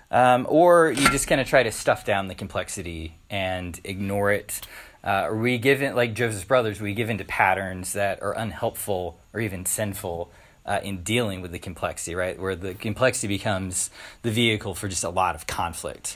Um, 0.10 0.46
or 0.48 0.92
you 0.92 1.10
just 1.10 1.28
kind 1.28 1.42
of 1.42 1.48
try 1.48 1.64
to 1.64 1.72
stuff 1.72 2.06
down 2.06 2.28
the 2.28 2.36
complexity 2.36 3.16
and 3.30 3.80
ignore 3.84 4.32
it. 4.32 4.62
Uh, 5.04 5.28
or 5.28 5.38
we 5.38 5.58
give 5.58 5.82
in, 5.82 5.96
like 5.96 6.14
Joseph's 6.14 6.46
brothers, 6.46 6.80
we 6.80 6.94
give 6.94 7.10
into 7.10 7.26
patterns 7.26 7.94
that 7.94 8.22
are 8.22 8.32
unhelpful 8.34 9.20
or 9.34 9.42
even 9.42 9.66
sinful 9.66 10.32
uh, 10.66 10.80
in 10.82 11.04
dealing 11.04 11.42
with 11.42 11.52
the 11.52 11.60
complexity, 11.60 12.16
right? 12.16 12.40
Where 12.40 12.56
the 12.56 12.74
complexity 12.74 13.28
becomes 13.28 13.90
the 14.22 14.32
vehicle 14.32 14.76
for 14.76 14.88
just 14.88 15.04
a 15.04 15.10
lot 15.10 15.36
of 15.36 15.46
conflict. 15.46 16.16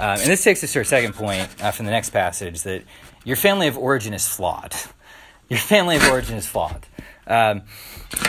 Um, 0.00 0.18
and 0.18 0.22
this 0.22 0.42
takes 0.42 0.64
us 0.64 0.72
to 0.72 0.80
our 0.80 0.84
second 0.84 1.14
point 1.14 1.48
uh, 1.62 1.70
from 1.70 1.86
the 1.86 1.92
next 1.92 2.10
passage 2.10 2.62
that 2.62 2.82
your 3.24 3.36
family 3.36 3.68
of 3.68 3.78
origin 3.78 4.12
is 4.14 4.26
flawed. 4.26 4.74
Your 5.48 5.60
family 5.60 5.94
of 5.94 6.02
origin 6.08 6.36
is 6.36 6.44
flawed. 6.44 6.88
Um, 7.28 7.62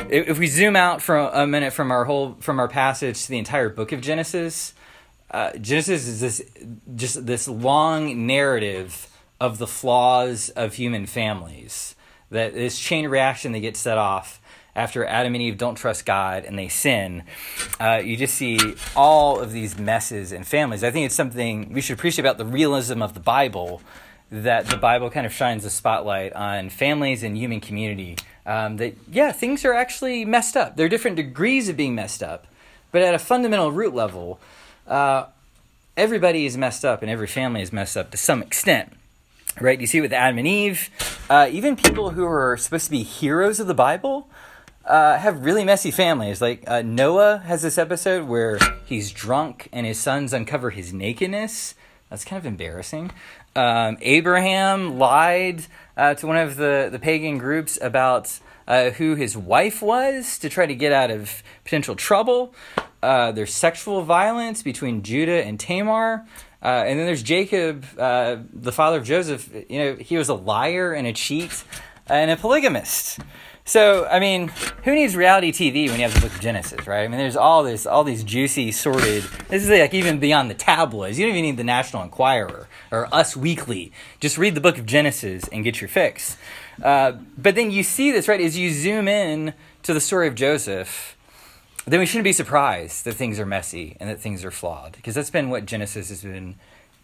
if 0.07 0.37
we 0.37 0.45
zoom 0.45 0.75
out 0.75 1.01
for 1.01 1.17
a 1.17 1.47
minute 1.47 1.73
from 1.73 1.89
our 1.89 2.05
whole 2.05 2.37
from 2.41 2.59
our 2.59 2.67
passage 2.67 3.23
to 3.23 3.29
the 3.29 3.39
entire 3.39 3.69
book 3.69 3.91
of 3.91 4.01
Genesis, 4.01 4.75
uh, 5.31 5.53
Genesis 5.53 6.07
is 6.07 6.19
this 6.19 6.41
just 6.95 7.25
this 7.25 7.47
long 7.47 8.27
narrative 8.27 9.07
of 9.39 9.57
the 9.57 9.67
flaws 9.67 10.49
of 10.49 10.75
human 10.75 11.05
families. 11.05 11.95
That 12.29 12.53
this 12.53 12.79
chain 12.79 13.07
reaction 13.07 13.51
that 13.53 13.59
gets 13.59 13.79
set 13.79 13.97
off 13.97 14.41
after 14.75 15.03
Adam 15.05 15.33
and 15.33 15.41
Eve 15.41 15.57
don't 15.57 15.75
trust 15.75 16.05
God 16.05 16.45
and 16.45 16.57
they 16.57 16.67
sin, 16.67 17.23
uh, 17.79 18.01
you 18.03 18.15
just 18.15 18.35
see 18.35 18.75
all 18.95 19.39
of 19.39 19.51
these 19.51 19.77
messes 19.77 20.31
in 20.31 20.43
families. 20.43 20.83
I 20.83 20.91
think 20.91 21.07
it's 21.07 21.15
something 21.15 21.73
we 21.73 21.81
should 21.81 21.97
appreciate 21.97 22.23
about 22.23 22.37
the 22.37 22.45
realism 22.45 23.01
of 23.01 23.13
the 23.13 23.19
Bible. 23.19 23.81
That 24.29 24.67
the 24.67 24.77
Bible 24.77 25.09
kind 25.09 25.25
of 25.25 25.31
shines 25.31 25.63
a 25.63 25.69
spotlight 25.69 26.33
on 26.33 26.69
families 26.69 27.23
and 27.23 27.37
human 27.37 27.61
community 27.61 28.17
um, 28.45 28.77
that, 28.77 28.95
yeah, 29.09 29.31
things 29.31 29.63
are 29.65 29.73
actually 29.73 30.25
messed 30.25 30.57
up. 30.57 30.75
There 30.75 30.85
are 30.85 30.89
different 30.89 31.15
degrees 31.15 31.69
of 31.69 31.77
being 31.77 31.95
messed 31.95 32.21
up, 32.21 32.45
but 32.91 33.01
at 33.01 33.13
a 33.13 33.19
fundamental 33.19 33.71
root 33.71 33.95
level, 33.95 34.39
uh, 34.85 35.25
everybody 35.95 36.45
is 36.45 36.57
messed 36.57 36.85
up 36.85 37.01
and 37.01 37.09
every 37.09 37.27
family 37.27 37.61
is 37.61 37.73
messed 37.73 37.97
up 37.97 38.11
to 38.11 38.17
some 38.17 38.41
extent. 38.41 38.93
Right? 39.59 39.79
You 39.79 39.87
see 39.87 39.97
it 39.97 40.01
with 40.01 40.13
Adam 40.13 40.37
and 40.37 40.47
Eve, 40.47 40.89
uh, 41.29 41.49
even 41.51 41.75
people 41.75 42.11
who 42.11 42.25
are 42.25 42.57
supposed 42.57 42.85
to 42.85 42.91
be 42.91 43.03
heroes 43.03 43.59
of 43.59 43.67
the 43.67 43.73
Bible 43.73 44.29
uh, 44.85 45.17
have 45.17 45.43
really 45.43 45.65
messy 45.65 45.91
families. 45.91 46.41
Like 46.41 46.63
uh, 46.67 46.81
Noah 46.81 47.39
has 47.39 47.61
this 47.61 47.77
episode 47.77 48.27
where 48.27 48.59
he's 48.85 49.11
drunk 49.11 49.67
and 49.73 49.85
his 49.85 49.99
sons 49.99 50.33
uncover 50.33 50.69
his 50.69 50.93
nakedness. 50.93 51.75
That's 52.09 52.23
kind 52.23 52.39
of 52.39 52.45
embarrassing. 52.45 53.11
Um, 53.55 53.97
Abraham 54.01 54.97
lied 54.97 55.65
uh, 55.97 56.13
to 56.15 56.27
one 56.27 56.37
of 56.37 56.55
the, 56.55 56.89
the 56.91 56.99
pagan 56.99 57.37
groups 57.37 57.77
about 57.81 58.39
uh, 58.67 58.91
who 58.91 59.15
his 59.15 59.35
wife 59.35 59.81
was 59.81 60.37
to 60.39 60.49
try 60.49 60.65
to 60.65 60.75
get 60.75 60.91
out 60.91 61.11
of 61.11 61.43
potential 61.63 61.95
trouble. 61.95 62.53
Uh, 63.01 63.31
there's 63.31 63.53
sexual 63.53 64.03
violence 64.03 64.63
between 64.63 65.03
Judah 65.03 65.43
and 65.43 65.59
Tamar. 65.59 66.25
Uh, 66.61 66.83
and 66.87 66.99
then 66.99 67.05
there's 67.05 67.23
Jacob, 67.23 67.85
uh, 67.97 68.37
the 68.51 68.71
father 68.71 68.97
of 68.97 69.03
Joseph. 69.03 69.49
You 69.69 69.79
know, 69.79 69.95
he 69.95 70.17
was 70.17 70.29
a 70.29 70.33
liar 70.33 70.93
and 70.93 71.07
a 71.07 71.13
cheat 71.13 71.63
and 72.07 72.31
a 72.31 72.37
polygamist. 72.37 73.19
So, 73.67 74.05
I 74.05 74.21
mean, 74.21 74.47
who 74.85 74.95
needs 74.95 75.13
reality 75.13 75.51
TV 75.51 75.89
when 75.89 75.99
you 75.99 76.03
have 76.03 76.13
the 76.13 76.21
book 76.21 76.33
of 76.33 76.39
Genesis, 76.39 76.87
right? 76.87 77.03
I 77.03 77.07
mean, 77.09 77.17
there's 77.17 77.35
all 77.35 77.63
this, 77.63 77.85
all 77.85 78.05
these 78.05 78.23
juicy, 78.23 78.71
sorted. 78.71 79.23
This 79.49 79.63
is 79.63 79.69
like 79.69 79.93
even 79.93 80.19
beyond 80.19 80.49
the 80.49 80.53
tabloids. 80.53 81.19
You 81.19 81.25
don't 81.25 81.35
even 81.35 81.43
need 81.43 81.57
the 81.57 81.65
National 81.65 82.01
Enquirer 82.01 82.69
or 82.91 83.13
Us 83.13 83.35
Weekly. 83.35 83.91
Just 84.21 84.37
read 84.37 84.55
the 84.55 84.61
book 84.61 84.77
of 84.77 84.85
Genesis 84.85 85.49
and 85.49 85.65
get 85.65 85.81
your 85.81 85.89
fix. 85.89 86.37
Uh, 86.81 87.13
but 87.37 87.55
then 87.55 87.69
you 87.69 87.83
see 87.83 88.09
this, 88.09 88.29
right? 88.29 88.39
As 88.39 88.57
you 88.57 88.71
zoom 88.71 89.09
in 89.09 89.53
to 89.83 89.93
the 89.93 89.99
story 89.99 90.29
of 90.29 90.35
Joseph, 90.35 91.16
then 91.91 91.99
we 91.99 92.05
shouldn't 92.05 92.25
be 92.25 92.33
surprised 92.33 93.05
that 93.05 93.13
things 93.13 93.39
are 93.39 93.45
messy 93.45 93.95
and 93.99 94.09
that 94.09 94.19
things 94.19 94.43
are 94.43 94.51
flawed, 94.51 94.93
because 94.93 95.15
that's 95.15 95.29
been 95.29 95.49
what 95.49 95.65
Genesis 95.65 96.09
has 96.09 96.21
been 96.21 96.55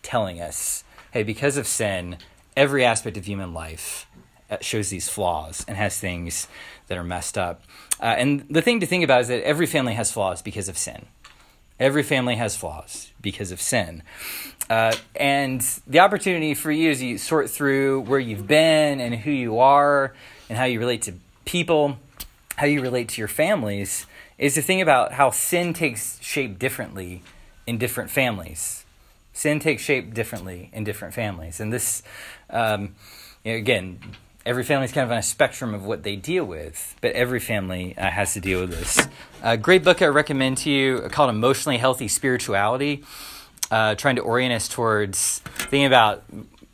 telling 0.01 0.41
us. 0.41 0.83
Hey, 1.11 1.23
because 1.23 1.57
of 1.57 1.67
sin, 1.67 2.17
every 2.57 2.83
aspect 2.83 3.17
of 3.17 3.25
human 3.25 3.53
life 3.53 4.05
uh, 4.49 4.57
shows 4.61 4.89
these 4.89 5.07
flaws 5.07 5.63
and 5.67 5.77
has 5.77 5.99
things 5.99 6.47
that 6.87 6.97
are 6.97 7.03
messed 7.03 7.37
up. 7.37 7.61
Uh, 8.01 8.15
and 8.17 8.45
the 8.49 8.61
thing 8.61 8.79
to 8.81 8.85
think 8.85 9.03
about 9.03 9.21
is 9.21 9.27
that 9.29 9.43
every 9.43 9.65
family 9.65 9.93
has 9.93 10.11
flaws 10.11 10.41
because 10.41 10.67
of 10.67 10.77
sin. 10.77 11.05
Every 11.79 12.03
family 12.03 12.35
has 12.35 12.55
flaws 12.55 13.11
because 13.21 13.51
of 13.51 13.61
sin. 13.61 14.03
Uh, 14.69 14.93
and 15.15 15.61
the 15.87 15.99
opportunity 15.99 16.53
for 16.53 16.71
you 16.71 16.91
as 16.91 17.01
you 17.01 17.17
sort 17.17 17.49
through 17.49 18.01
where 18.01 18.19
you've 18.19 18.47
been 18.47 18.99
and 18.99 19.15
who 19.15 19.31
you 19.31 19.59
are 19.59 20.13
and 20.49 20.57
how 20.57 20.65
you 20.65 20.79
relate 20.79 21.03
to 21.03 21.13
people, 21.45 21.97
how 22.57 22.65
you 22.65 22.81
relate 22.81 23.09
to 23.09 23.21
your 23.21 23.27
families, 23.27 24.05
is 24.43 24.55
to 24.55 24.61
think 24.61 24.81
about 24.81 25.13
how 25.13 25.29
sin 25.29 25.71
takes 25.71 26.21
shape 26.21 26.59
differently 26.59 27.23
in 27.65 27.77
different 27.77 28.09
families. 28.09 28.83
Sin 29.31 29.57
takes 29.61 29.81
shape 29.81 30.13
differently 30.13 30.69
in 30.73 30.83
different 30.83 31.13
families. 31.13 31.61
And 31.61 31.71
this, 31.71 32.03
um, 32.49 32.93
you 33.45 33.53
know, 33.53 33.57
again, 33.57 33.99
every 34.45 34.65
family 34.65 34.83
is 34.83 34.91
kind 34.91 35.05
of 35.05 35.11
on 35.11 35.17
a 35.17 35.23
spectrum 35.23 35.73
of 35.73 35.85
what 35.85 36.03
they 36.03 36.17
deal 36.17 36.43
with, 36.43 36.93
but 36.99 37.13
every 37.13 37.39
family 37.39 37.97
uh, 37.97 38.09
has 38.09 38.33
to 38.33 38.41
deal 38.41 38.59
with 38.59 38.71
this. 38.71 39.07
A 39.41 39.55
great 39.55 39.81
book 39.81 40.01
I 40.01 40.07
recommend 40.07 40.57
to 40.59 40.69
you 40.69 41.07
called 41.09 41.29
Emotionally 41.29 41.77
Healthy 41.77 42.09
Spirituality, 42.09 43.05
uh, 43.71 43.95
trying 43.95 44.17
to 44.17 44.23
orient 44.23 44.53
us 44.53 44.67
towards 44.67 45.39
thinking 45.39 45.85
about 45.85 46.21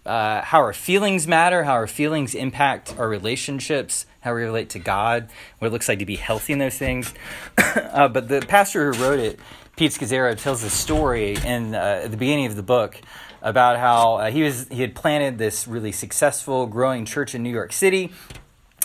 uh, 0.07 0.41
how 0.41 0.57
our 0.57 0.73
feelings 0.73 1.27
matter, 1.27 1.65
how 1.65 1.73
our 1.73 1.85
feelings 1.85 2.33
impact 2.33 2.97
our 2.97 3.07
relationships, 3.07 4.07
how 4.21 4.33
we 4.35 4.43
relate 4.43 4.71
to 4.71 4.79
God, 4.79 5.29
what 5.59 5.67
it 5.67 5.71
looks 5.71 5.87
like 5.87 5.99
to 5.99 6.05
be 6.05 6.15
healthy 6.15 6.53
in 6.53 6.59
those 6.59 6.77
things. 6.77 7.13
Uh, 7.89 8.07
but 8.07 8.27
the 8.27 8.39
pastor 8.41 8.91
who 8.91 9.03
wrote 9.03 9.19
it, 9.19 9.39
Pete 9.75 9.91
Scazzero, 9.91 10.37
tells 10.37 10.63
a 10.63 10.69
story 10.69 11.35
in, 11.43 11.73
uh, 11.73 12.01
at 12.03 12.11
the 12.11 12.17
beginning 12.17 12.45
of 12.45 12.55
the 12.55 12.63
book 12.63 12.99
about 13.41 13.77
how 13.77 14.15
uh, 14.15 14.31
he 14.31 14.43
was 14.43 14.67
he 14.69 14.81
had 14.81 14.95
planted 14.95 15.37
this 15.37 15.67
really 15.67 15.91
successful 15.91 16.65
growing 16.65 17.05
church 17.05 17.33
in 17.33 17.43
New 17.43 17.49
York 17.49 17.73
City. 17.73 18.11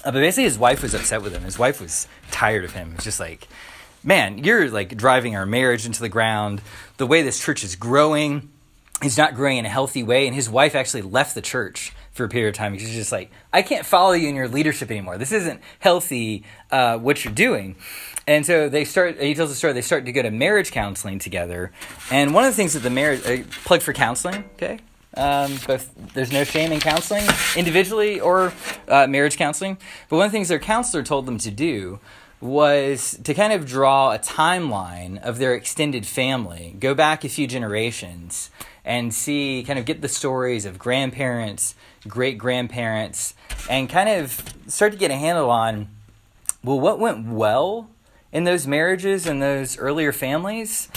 Uh, 0.04 0.10
but 0.10 0.20
basically, 0.20 0.44
his 0.44 0.58
wife 0.58 0.82
was 0.82 0.94
upset 0.94 1.22
with 1.22 1.32
him. 1.32 1.42
His 1.42 1.58
wife 1.58 1.80
was 1.80 2.08
tired 2.30 2.64
of 2.64 2.72
him. 2.72 2.92
It's 2.94 3.04
just 3.04 3.20
like, 3.20 3.48
man, 4.02 4.38
you're 4.38 4.70
like 4.70 4.96
driving 4.96 5.34
our 5.36 5.46
marriage 5.46 5.86
into 5.86 6.00
the 6.00 6.08
ground. 6.08 6.60
The 6.98 7.06
way 7.06 7.22
this 7.22 7.42
church 7.42 7.64
is 7.64 7.74
growing, 7.74 8.50
he's 9.04 9.18
not 9.18 9.34
growing 9.34 9.58
in 9.58 9.66
a 9.66 9.68
healthy 9.68 10.02
way. 10.02 10.26
And 10.26 10.34
his 10.34 10.50
wife 10.50 10.74
actually 10.74 11.02
left 11.02 11.34
the 11.34 11.42
church 11.42 11.92
for 12.12 12.24
a 12.24 12.28
period 12.28 12.48
of 12.48 12.54
time. 12.54 12.76
She's 12.78 12.90
just 12.90 13.12
like, 13.12 13.30
I 13.52 13.62
can't 13.62 13.86
follow 13.86 14.12
you 14.12 14.28
in 14.28 14.34
your 14.34 14.48
leadership 14.48 14.90
anymore. 14.90 15.18
This 15.18 15.32
isn't 15.32 15.60
healthy. 15.78 16.44
Uh, 16.70 16.98
what 16.98 17.24
you're 17.24 17.34
doing. 17.34 17.76
And 18.26 18.46
so 18.46 18.68
they 18.68 18.84
start. 18.84 19.20
He 19.20 19.34
tells 19.34 19.50
the 19.50 19.56
story. 19.56 19.74
They 19.74 19.82
start 19.82 20.06
to 20.06 20.12
go 20.12 20.22
to 20.22 20.30
marriage 20.30 20.72
counseling 20.72 21.18
together. 21.18 21.72
And 22.10 22.32
one 22.32 22.44
of 22.44 22.52
the 22.52 22.56
things 22.56 22.72
that 22.72 22.80
the 22.80 22.90
marriage 22.90 23.24
uh, 23.26 23.44
plug 23.64 23.82
for 23.82 23.92
counseling. 23.92 24.44
Okay, 24.54 24.78
um, 25.16 25.58
both 25.66 25.92
there's 26.14 26.32
no 26.32 26.42
shame 26.44 26.72
in 26.72 26.80
counseling 26.80 27.24
individually 27.54 28.20
or 28.20 28.54
uh, 28.88 29.06
marriage 29.06 29.36
counseling. 29.36 29.76
But 30.08 30.16
one 30.16 30.26
of 30.26 30.32
the 30.32 30.36
things 30.36 30.48
their 30.48 30.58
counselor 30.58 31.02
told 31.02 31.26
them 31.26 31.36
to 31.38 31.50
do 31.50 32.00
was 32.44 33.18
to 33.24 33.32
kind 33.32 33.54
of 33.54 33.64
draw 33.64 34.12
a 34.12 34.18
timeline 34.18 35.18
of 35.22 35.38
their 35.38 35.54
extended 35.54 36.06
family, 36.06 36.76
go 36.78 36.94
back 36.94 37.24
a 37.24 37.28
few 37.28 37.46
generations, 37.46 38.50
and 38.84 39.14
see 39.14 39.64
kind 39.66 39.78
of 39.78 39.86
get 39.86 40.02
the 40.02 40.08
stories 40.08 40.66
of 40.66 40.78
grandparents, 40.78 41.74
great 42.06 42.36
grandparents, 42.36 43.34
and 43.70 43.88
kind 43.88 44.10
of 44.10 44.44
start 44.66 44.92
to 44.92 44.98
get 44.98 45.10
a 45.10 45.16
handle 45.16 45.50
on 45.50 45.88
well 46.62 46.78
what 46.78 46.98
went 46.98 47.26
well 47.26 47.88
in 48.30 48.44
those 48.44 48.66
marriages 48.66 49.26
and 49.26 49.40
those 49.40 49.78
earlier 49.78 50.12
families, 50.12 50.90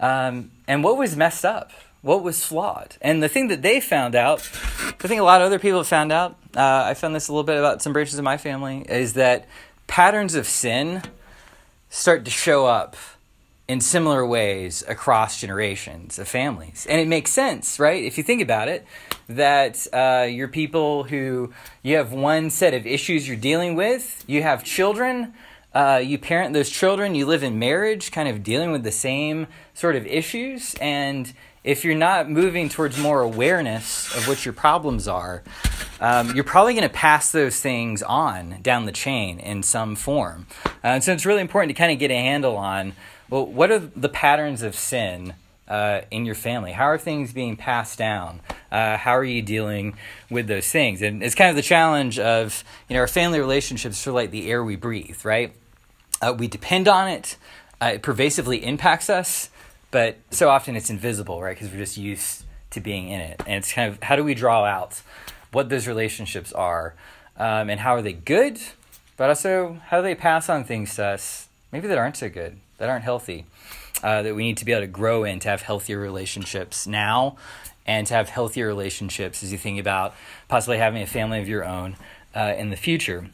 um, 0.00 0.52
and 0.66 0.82
what 0.82 0.96
was 0.96 1.14
messed 1.16 1.44
up, 1.44 1.70
what 2.00 2.22
was 2.22 2.46
flawed. 2.46 2.96
And 3.02 3.22
the 3.22 3.28
thing 3.28 3.48
that 3.48 3.60
they 3.60 3.78
found 3.78 4.14
out, 4.14 4.40
I 4.78 5.06
think 5.06 5.20
a 5.20 5.24
lot 5.24 5.42
of 5.42 5.46
other 5.46 5.58
people 5.58 5.80
have 5.80 5.86
found 5.86 6.12
out, 6.12 6.38
uh, 6.56 6.84
I 6.86 6.94
found 6.94 7.14
this 7.14 7.28
a 7.28 7.32
little 7.32 7.44
bit 7.44 7.58
about 7.58 7.82
some 7.82 7.92
branches 7.92 8.16
of 8.16 8.24
my 8.24 8.38
family, 8.38 8.86
is 8.88 9.14
that 9.14 9.46
patterns 9.86 10.34
of 10.34 10.46
sin 10.46 11.02
start 11.88 12.24
to 12.24 12.30
show 12.30 12.66
up 12.66 12.96
in 13.66 13.80
similar 13.80 14.26
ways 14.26 14.84
across 14.88 15.40
generations 15.40 16.18
of 16.18 16.28
families. 16.28 16.86
And 16.88 17.00
it 17.00 17.08
makes 17.08 17.32
sense, 17.32 17.80
right? 17.80 18.02
If 18.04 18.18
you 18.18 18.24
think 18.24 18.42
about 18.42 18.68
it, 18.68 18.86
that 19.28 19.86
uh, 19.92 20.26
you're 20.28 20.48
people 20.48 21.04
who 21.04 21.52
you 21.82 21.96
have 21.96 22.12
one 22.12 22.50
set 22.50 22.74
of 22.74 22.86
issues 22.86 23.26
you're 23.26 23.36
dealing 23.36 23.74
with, 23.74 24.22
you 24.26 24.42
have 24.42 24.64
children, 24.64 25.32
uh, 25.72 26.00
you 26.04 26.18
parent 26.18 26.52
those 26.52 26.68
children, 26.68 27.14
you 27.14 27.24
live 27.24 27.42
in 27.42 27.58
marriage, 27.58 28.12
kind 28.12 28.28
of 28.28 28.42
dealing 28.42 28.70
with 28.70 28.82
the 28.84 28.92
same 28.92 29.46
sort 29.72 29.96
of 29.96 30.06
issues. 30.06 30.74
And 30.74 31.32
if 31.64 31.84
you're 31.84 31.94
not 31.94 32.30
moving 32.30 32.68
towards 32.68 32.98
more 32.98 33.22
awareness 33.22 34.14
of 34.14 34.28
what 34.28 34.44
your 34.44 34.52
problems 34.52 35.08
are, 35.08 35.42
um, 36.00 36.34
you're 36.34 36.44
probably 36.44 36.74
going 36.74 36.86
to 36.86 36.94
pass 36.94 37.32
those 37.32 37.58
things 37.58 38.02
on 38.02 38.60
down 38.60 38.84
the 38.84 38.92
chain 38.92 39.38
in 39.40 39.62
some 39.62 39.96
form. 39.96 40.46
Uh, 40.66 40.68
and 40.88 41.04
so 41.04 41.12
it's 41.12 41.24
really 41.24 41.40
important 41.40 41.74
to 41.74 41.78
kind 41.78 41.90
of 41.90 41.98
get 41.98 42.10
a 42.10 42.14
handle 42.14 42.56
on 42.56 42.92
well, 43.30 43.46
what 43.46 43.70
are 43.70 43.78
the 43.78 44.10
patterns 44.10 44.62
of 44.62 44.74
sin 44.74 45.34
uh, 45.66 46.02
in 46.10 46.26
your 46.26 46.34
family? 46.34 46.72
How 46.72 46.84
are 46.84 46.98
things 46.98 47.32
being 47.32 47.56
passed 47.56 47.98
down? 47.98 48.40
Uh, 48.70 48.98
how 48.98 49.16
are 49.16 49.24
you 49.24 49.40
dealing 49.40 49.96
with 50.30 50.46
those 50.46 50.68
things? 50.68 51.00
And 51.00 51.22
it's 51.22 51.34
kind 51.34 51.50
of 51.50 51.56
the 51.56 51.62
challenge 51.62 52.18
of 52.18 52.62
you 52.88 52.94
know 52.94 53.00
our 53.00 53.08
family 53.08 53.40
relationships 53.40 54.06
are 54.06 54.12
like 54.12 54.30
the 54.30 54.50
air 54.50 54.62
we 54.62 54.76
breathe, 54.76 55.24
right? 55.24 55.54
Uh, 56.20 56.34
we 56.36 56.48
depend 56.48 56.86
on 56.86 57.08
it. 57.08 57.36
Uh, 57.80 57.92
it 57.94 58.02
pervasively 58.02 58.64
impacts 58.64 59.10
us, 59.10 59.50
but 59.94 60.16
so 60.32 60.48
often 60.48 60.74
it's 60.74 60.90
invisible, 60.90 61.40
right? 61.40 61.56
Because 61.56 61.70
we're 61.70 61.78
just 61.78 61.96
used 61.96 62.42
to 62.70 62.80
being 62.80 63.10
in 63.10 63.20
it. 63.20 63.40
And 63.46 63.54
it's 63.54 63.72
kind 63.72 63.92
of 63.92 64.02
how 64.02 64.16
do 64.16 64.24
we 64.24 64.34
draw 64.34 64.64
out 64.64 65.00
what 65.52 65.68
those 65.68 65.86
relationships 65.86 66.52
are, 66.52 66.96
um, 67.36 67.70
and 67.70 67.78
how 67.78 67.94
are 67.94 68.02
they 68.02 68.12
good, 68.12 68.58
but 69.16 69.28
also 69.28 69.78
how 69.86 69.98
do 69.98 70.02
they 70.02 70.16
pass 70.16 70.48
on 70.48 70.64
things 70.64 70.96
to 70.96 71.04
us 71.04 71.48
maybe 71.70 71.86
that 71.86 71.96
aren't 71.96 72.16
so 72.16 72.28
good 72.28 72.56
that 72.78 72.88
aren't 72.88 73.04
healthy 73.04 73.44
uh, 74.02 74.20
that 74.22 74.34
we 74.34 74.42
need 74.42 74.56
to 74.56 74.64
be 74.64 74.72
able 74.72 74.82
to 74.82 74.88
grow 74.88 75.22
in 75.22 75.38
to 75.38 75.48
have 75.48 75.62
healthier 75.62 76.00
relationships 76.00 76.88
now 76.88 77.36
and 77.86 78.08
to 78.08 78.14
have 78.14 78.28
healthier 78.28 78.66
relationships 78.66 79.44
as 79.44 79.52
you 79.52 79.58
think 79.58 79.78
about 79.78 80.12
possibly 80.48 80.78
having 80.78 81.02
a 81.02 81.06
family 81.06 81.40
of 81.40 81.46
your 81.46 81.64
own 81.64 81.94
uh, 82.34 82.52
in 82.58 82.70
the 82.70 82.76
future. 82.76 83.28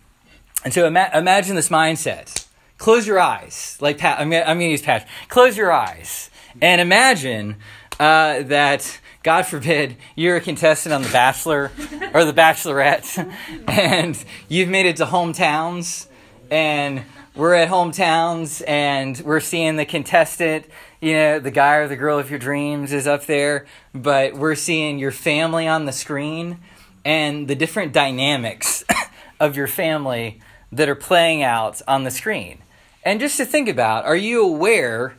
And 0.62 0.74
so 0.74 0.86
ima- 0.86 1.10
imagine 1.14 1.56
this 1.56 1.70
mindset. 1.70 2.46
Close 2.76 3.06
your 3.06 3.18
eyes, 3.18 3.78
like 3.80 3.96
Pat. 3.96 4.20
I'm 4.20 4.30
I'm 4.30 4.58
gonna 4.58 4.64
use 4.64 4.82
Pat. 4.82 5.08
Close 5.28 5.56
your 5.56 5.72
eyes 5.72 6.30
and 6.62 6.80
imagine 6.80 7.56
uh, 7.98 8.42
that 8.42 9.00
God 9.22 9.42
forbid 9.42 9.96
you're 10.14 10.36
a 10.36 10.40
contestant 10.40 10.94
on 10.94 11.02
The 11.02 11.10
Bachelor 11.10 11.70
or 12.14 12.24
The 12.24 12.32
Bachelorette, 12.32 13.32
and 13.68 14.24
you've 14.48 14.68
made 14.68 14.86
it 14.86 14.96
to 14.96 15.06
hometowns, 15.06 16.06
and 16.50 17.04
we're 17.34 17.54
at 17.54 17.68
hometowns 17.68 18.62
and 18.66 19.18
we're 19.20 19.40
seeing 19.40 19.76
the 19.76 19.84
contestant, 19.84 20.66
you 21.00 21.12
know, 21.12 21.38
the 21.38 21.50
guy 21.50 21.76
or 21.76 21.88
the 21.88 21.96
girl 21.96 22.18
of 22.18 22.28
your 22.28 22.38
dreams 22.38 22.92
is 22.92 23.06
up 23.06 23.26
there, 23.26 23.66
but 23.94 24.34
we're 24.34 24.56
seeing 24.56 24.98
your 24.98 25.12
family 25.12 25.68
on 25.68 25.84
the 25.84 25.92
screen 25.92 26.58
and 27.04 27.46
the 27.46 27.54
different 27.54 27.92
dynamics 27.92 28.84
of 29.40 29.56
your 29.56 29.68
family 29.68 30.40
that 30.72 30.88
are 30.88 30.96
playing 30.96 31.42
out 31.42 31.80
on 31.86 32.04
the 32.04 32.10
screen. 32.10 32.58
And 33.04 33.20
just 33.20 33.36
to 33.38 33.44
think 33.44 33.68
about, 33.68 34.04
are 34.04 34.16
you 34.16 34.44
aware 34.44 35.14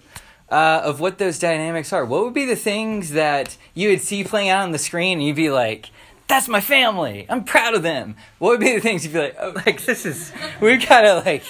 uh, 0.51 0.81
of 0.84 1.00
what 1.00 1.17
those 1.17 1.39
dynamics 1.39 1.93
are? 1.93 2.05
What 2.05 2.25
would 2.25 2.34
be 2.34 2.46
the 2.46 2.55
things 2.55 3.12
that 3.12 3.58
you 3.74 3.89
would 3.89 4.01
see 4.01 4.24
playing 4.24 4.50
out 4.50 4.63
on 4.63 4.72
the 4.72 4.77
screen 4.77 5.20
and 5.20 5.27
you'd 5.27 5.36
be 5.36 5.50
like, 5.50 5.89
that's 6.27 6.48
my 6.48 6.62
family. 6.62 7.25
I'm 7.29 7.43
proud 7.43 7.74
of 7.74 7.84
them. 7.84 8.15
What 8.39 8.51
would 8.51 8.59
be 8.59 8.74
the 8.74 8.81
things 8.81 9.03
you'd 9.03 9.14
be 9.14 9.20
like, 9.20 9.37
oh, 9.40 9.53
like 9.66 9.83
this 9.85 10.05
is, 10.05 10.31
we've 10.59 10.87
gotta 10.87 11.16
like, 11.25 11.44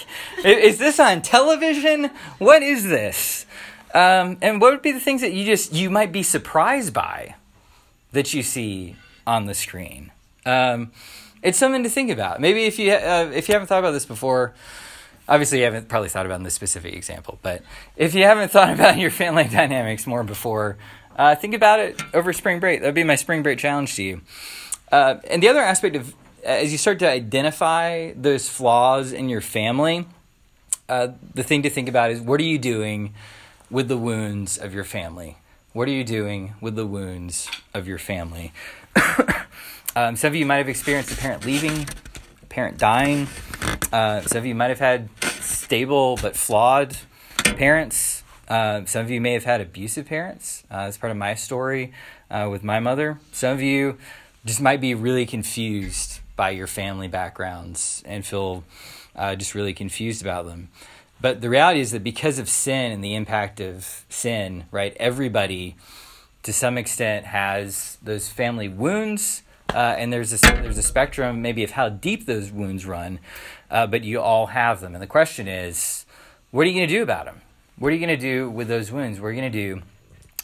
is 0.43 0.77
this 0.77 0.99
on 0.99 1.21
television? 1.21 2.11
What 2.37 2.63
is 2.63 2.85
this? 2.85 3.45
Um, 3.93 4.37
and 4.41 4.61
what 4.61 4.71
would 4.71 4.81
be 4.81 4.91
the 4.91 4.99
things 4.99 5.21
that 5.21 5.33
you 5.33 5.45
just, 5.45 5.73
you 5.73 5.89
might 5.89 6.11
be 6.11 6.23
surprised 6.23 6.93
by 6.93 7.35
that 8.11 8.33
you 8.33 8.43
see 8.43 8.95
on 9.27 9.45
the 9.45 9.53
screen? 9.53 10.11
Um, 10.45 10.91
it's 11.41 11.57
something 11.57 11.83
to 11.83 11.89
think 11.89 12.11
about. 12.11 12.39
Maybe 12.39 12.65
if 12.65 12.79
you, 12.79 12.91
uh, 12.91 13.31
if 13.33 13.49
you 13.49 13.53
haven't 13.53 13.67
thought 13.67 13.79
about 13.79 13.91
this 13.91 14.05
before, 14.05 14.53
obviously 15.27 15.59
you 15.59 15.65
haven't 15.65 15.87
probably 15.89 16.09
thought 16.09 16.25
about 16.25 16.35
in 16.35 16.43
this 16.43 16.53
specific 16.53 16.93
example, 16.93 17.39
but 17.41 17.61
if 17.95 18.13
you 18.13 18.23
haven't 18.23 18.51
thought 18.51 18.69
about 18.73 18.97
your 18.97 19.11
family 19.11 19.45
dynamics 19.45 20.05
more 20.07 20.23
before, 20.23 20.77
uh, 21.15 21.35
think 21.35 21.53
about 21.53 21.79
it 21.79 22.01
over 22.13 22.33
spring 22.33 22.59
break. 22.59 22.81
That 22.81 22.87
would 22.87 22.95
be 22.95 23.03
my 23.03 23.15
spring 23.15 23.43
break 23.43 23.59
challenge 23.59 23.95
to 23.95 24.03
you. 24.03 24.21
Uh, 24.91 25.15
and 25.29 25.41
the 25.41 25.47
other 25.47 25.61
aspect 25.61 25.95
of 25.95 26.13
as 26.43 26.71
you 26.71 26.77
start 26.77 26.99
to 26.99 27.09
identify 27.09 28.13
those 28.13 28.49
flaws 28.49 29.11
in 29.11 29.29
your 29.29 29.41
family, 29.41 30.05
uh, 30.89 31.09
the 31.33 31.43
thing 31.43 31.63
to 31.63 31.69
think 31.69 31.87
about 31.87 32.11
is 32.11 32.19
what 32.19 32.39
are 32.39 32.45
you 32.45 32.57
doing 32.57 33.13
with 33.69 33.87
the 33.87 33.97
wounds 33.97 34.57
of 34.57 34.73
your 34.73 34.83
family? 34.83 35.37
What 35.73 35.87
are 35.87 35.91
you 35.91 36.03
doing 36.03 36.55
with 36.59 36.75
the 36.75 36.85
wounds 36.85 37.49
of 37.73 37.87
your 37.87 37.97
family? 37.97 38.51
um, 39.95 40.15
some 40.15 40.29
of 40.29 40.35
you 40.35 40.45
might 40.45 40.57
have 40.57 40.69
experienced 40.69 41.11
a 41.13 41.15
parent 41.15 41.45
leaving, 41.45 41.87
a 42.41 42.45
parent 42.47 42.77
dying. 42.77 43.27
Uh, 43.91 44.21
some 44.21 44.39
of 44.39 44.45
you 44.45 44.55
might 44.55 44.69
have 44.69 44.79
had 44.79 45.09
stable 45.41 46.17
but 46.21 46.35
flawed 46.35 46.97
parents. 47.43 48.23
Uh, 48.47 48.85
some 48.85 49.05
of 49.05 49.11
you 49.11 49.21
may 49.21 49.33
have 49.33 49.43
had 49.43 49.61
abusive 49.61 50.05
parents. 50.05 50.63
Uh, 50.69 50.85
that's 50.85 50.97
part 50.97 51.11
of 51.11 51.17
my 51.17 51.35
story 51.35 51.93
uh, 52.29 52.47
with 52.51 52.63
my 52.63 52.79
mother. 52.79 53.19
Some 53.31 53.53
of 53.53 53.61
you 53.61 53.97
just 54.45 54.61
might 54.61 54.81
be 54.81 54.93
really 54.95 55.25
confused 55.25 56.19
by 56.35 56.49
your 56.49 56.67
family 56.67 57.07
backgrounds 57.07 58.01
and 58.05 58.25
feel 58.25 58.63
uh, 59.15 59.35
just 59.35 59.55
really 59.55 59.73
confused 59.73 60.21
about 60.21 60.45
them. 60.45 60.69
But 61.19 61.41
the 61.41 61.49
reality 61.49 61.79
is 61.79 61.91
that 61.91 62.03
because 62.03 62.39
of 62.39 62.49
sin 62.49 62.91
and 62.91 63.03
the 63.03 63.13
impact 63.13 63.59
of 63.59 64.05
sin, 64.09 64.65
right, 64.71 64.95
everybody 64.99 65.75
to 66.43 66.51
some 66.51 66.77
extent 66.77 67.27
has 67.27 67.97
those 68.01 68.27
family 68.29 68.67
wounds. 68.67 69.43
Uh, 69.73 69.95
and 69.97 70.11
there's 70.11 70.33
a, 70.33 70.37
there's 70.37 70.77
a 70.77 70.83
spectrum 70.83 71.41
maybe 71.41 71.63
of 71.63 71.71
how 71.71 71.89
deep 71.89 72.25
those 72.25 72.51
wounds 72.51 72.85
run, 72.85 73.19
uh, 73.69 73.87
but 73.87 74.03
you 74.03 74.19
all 74.19 74.47
have 74.47 74.81
them. 74.81 74.93
And 74.93 75.01
the 75.01 75.07
question 75.07 75.47
is, 75.47 76.05
what 76.51 76.63
are 76.63 76.69
you 76.69 76.75
going 76.75 76.87
to 76.87 76.93
do 76.93 77.03
about 77.03 77.25
them? 77.25 77.41
What 77.77 77.89
are 77.89 77.95
you 77.95 78.05
going 78.05 78.19
to 78.19 78.21
do 78.21 78.49
with 78.49 78.67
those 78.67 78.91
wounds? 78.91 79.19
What 79.19 79.27
are 79.27 79.31
you 79.31 79.41
going 79.41 79.51
to 79.51 79.75
do 79.75 79.81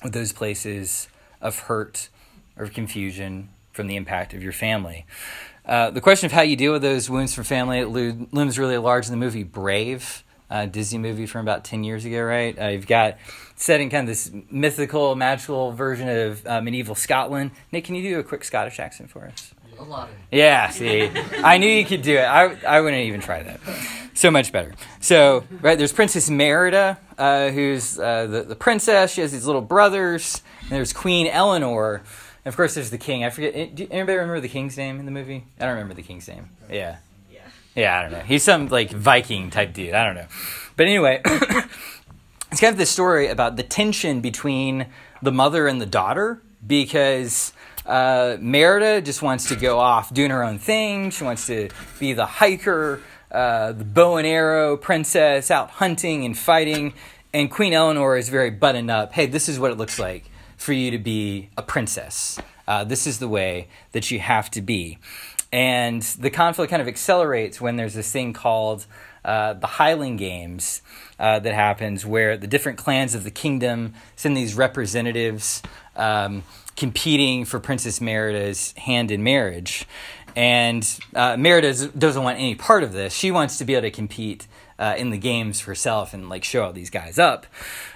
with 0.04 0.14
those 0.14 0.32
places 0.32 1.08
of 1.42 1.60
hurt 1.60 2.10
or 2.58 2.68
confusion 2.68 3.50
from 3.72 3.88
the 3.88 3.96
impact 3.96 4.34
of 4.34 4.44
your 4.44 4.52
family. 4.52 5.06
Uh, 5.66 5.92
the 5.92 6.02
question 6.02 6.26
of 6.26 6.32
how 6.32 6.42
you 6.42 6.56
deal 6.56 6.74
with 6.74 6.82
those 6.82 7.10
wounds 7.10 7.34
from 7.34 7.44
family 7.44 7.84
looms 7.86 8.58
really 8.58 8.78
large 8.78 9.06
in 9.06 9.12
the 9.12 9.18
movie 9.18 9.44
Brave, 9.44 10.24
uh, 10.50 10.66
Disney 10.66 11.00
movie 11.00 11.26
from 11.26 11.42
about 11.42 11.64
10 11.64 11.84
years 11.84 12.06
ago, 12.06 12.22
right? 12.22 12.58
Uh, 12.58 12.68
you've 12.68 12.88
got 12.88 13.18
set 13.56 13.82
in 13.82 13.90
kind 13.90 14.04
of 14.04 14.08
this 14.08 14.32
mythical, 14.50 15.16
magical 15.16 15.72
version 15.72 16.08
of 16.10 16.46
uh, 16.48 16.62
medieval 16.62 16.96
Scotland. 16.96 17.52
Nick, 17.72 17.86
can 17.86 17.96
you 17.96 18.04
do 18.10 18.20
a 18.20 18.24
quick 18.24 18.44
Scottish 18.44 18.80
accent 18.80 19.10
for 19.10 19.26
us? 19.26 19.54
A 19.80 19.84
lot 19.84 20.10
Yeah, 20.32 20.70
see, 20.70 21.08
I 21.44 21.60
knew 21.60 21.70
you 21.70 21.86
could 21.86 22.02
do 22.02 22.18
it. 22.18 22.24
I, 22.24 22.56
I 22.68 22.82
wouldn't 22.82 23.04
even 23.04 23.22
try 23.22 23.44
that. 23.44 23.60
So 24.16 24.32
much 24.32 24.52
better. 24.52 24.74
So, 25.02 25.44
right, 25.62 25.78
there's 25.78 25.94
Princess 25.94 26.32
Merida, 26.32 26.98
uh, 27.20 27.50
who's 27.52 28.00
uh, 28.00 28.26
the, 28.26 28.42
the 28.42 28.56
princess. 28.56 29.14
She 29.14 29.22
has 29.22 29.32
these 29.32 29.46
little 29.46 29.62
brothers. 29.62 30.42
And 30.62 30.72
there's 30.72 30.92
Queen 30.94 31.28
Elinor, 31.28 32.02
and 32.48 32.52
of 32.52 32.58
course, 32.58 32.76
there's 32.76 32.90
the 32.90 32.98
king. 32.98 33.24
I 33.24 33.30
forget. 33.30 33.56
Eh, 33.56 33.68
do 33.74 33.88
anybody 33.92 34.18
remember 34.18 34.42
the 34.42 34.50
king's 34.50 34.78
name 34.78 35.00
in 35.00 35.06
the 35.06 35.12
movie? 35.12 35.46
I 35.60 35.66
don't 35.66 35.76
remember 35.76 35.94
the 35.94 36.02
king's 36.02 36.28
name. 36.28 36.50
Yeah. 36.70 36.98
Yeah. 37.78 37.98
I 37.98 38.02
don't 38.02 38.12
know. 38.12 38.20
He's 38.20 38.44
some 38.44 38.68
like 38.68 38.90
Viking 38.90 39.50
type 39.50 39.74
dude. 39.74 39.94
I 39.94 40.06
don't 40.06 40.16
know. 40.16 40.28
But 40.76 40.88
anyway, 40.88 41.22
it's 41.26 42.60
kind 42.60 42.74
of 42.74 42.78
this 42.78 42.90
story 42.90 43.28
about 43.28 43.56
the 43.56 43.64
tension 43.64 44.20
between 44.20 44.88
the 45.22 45.32
mother 45.32 45.68
and 45.68 45.80
the 45.80 45.86
daughter 45.86 46.42
because 46.66 47.54
uh, 47.86 48.38
Merida 48.40 49.02
just 49.02 49.22
wants 49.22 49.48
to 49.50 49.56
go 49.56 49.80
off 49.80 50.14
doing 50.14 50.32
her 50.32 50.44
own 50.44 50.60
thing. 50.60 51.12
She 51.12 51.24
wants 51.24 51.48
to 51.48 51.70
be 52.00 52.14
the 52.14 52.26
hiker, 52.26 53.02
uh, 53.32 53.72
the 53.72 53.86
bow 53.86 54.18
and 54.18 54.28
arrow 54.28 54.76
princess 54.76 55.50
out 55.50 55.70
hunting 55.70 56.26
and 56.26 56.38
fighting. 56.38 56.94
And 57.34 57.50
Queen 57.50 57.74
Elinor 57.74 58.18
is 58.18 58.30
very 58.30 58.50
buttoned 58.50 58.92
up. 58.92 59.14
Hey, 59.14 59.26
this 59.28 59.48
is 59.48 59.60
what 59.60 59.72
it 59.72 59.78
looks 59.78 60.00
like 60.00 60.30
for 60.58 60.74
you 60.74 60.92
to 60.92 60.98
be 60.98 61.50
a 61.56 61.62
princess. 61.62 62.40
Uh, 62.68 62.84
this 62.84 63.08
is 63.08 63.20
the 63.20 63.28
way 63.28 63.68
that 63.94 64.12
you 64.12 64.20
have 64.20 64.52
to 64.52 64.62
be. 64.62 64.98
And 65.52 66.02
the 66.02 66.30
conflict 66.30 66.70
kind 66.70 66.82
of 66.82 66.88
accelerates 66.88 67.62
when 67.62 67.78
there's 67.78 67.94
this 67.94 68.12
thing 68.12 68.34
called 68.34 68.86
uh, 69.24 69.54
the 69.54 69.68
Highland 69.68 70.20
Games 70.20 70.82
uh, 71.20 71.40
that 71.40 71.54
happens, 71.54 72.06
where 72.06 72.38
the 72.38 72.48
different 72.48 72.78
clans 72.78 73.16
of 73.16 73.24
the 73.24 73.32
kingdom 73.32 73.94
send 74.16 74.36
these 74.36 74.56
representatives 74.56 75.62
um, 75.96 76.44
competing 76.76 77.46
for 77.46 77.60
Princess 77.60 78.00
Merida's 78.00 78.74
hand 78.74 79.12
in 79.12 79.24
marriage. 79.24 79.88
And 80.36 80.88
uh, 81.16 81.36
Merida 81.36 81.88
doesn't 81.88 82.22
want 82.22 82.38
any 82.38 82.56
part 82.56 82.84
of 82.84 82.94
this. 82.94 83.14
She 83.14 83.32
wants 83.32 83.58
to 83.58 83.66
be 83.66 83.74
able 83.74 83.84
to 83.84 83.92
compete 83.92 84.48
uh, 84.78 84.94
in 84.98 85.10
the 85.10 85.18
games 85.18 85.62
herself 85.62 86.14
and 86.14 86.30
like 86.30 86.44
show 86.44 86.64
all 86.64 86.74
these 86.74 86.92
guys 86.92 87.18
up. 87.18 87.48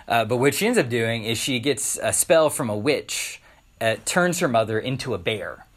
Uh, 0.07 0.25
but 0.25 0.37
what 0.37 0.55
she 0.55 0.65
ends 0.65 0.79
up 0.79 0.89
doing 0.89 1.23
is 1.23 1.37
she 1.37 1.59
gets 1.59 1.99
a 2.01 2.11
spell 2.11 2.49
from 2.49 2.69
a 2.69 2.75
witch, 2.75 3.41
uh, 3.79 3.95
turns 4.05 4.39
her 4.39 4.47
mother 4.47 4.79
into 4.79 5.13
a 5.13 5.17
bear, 5.17 5.67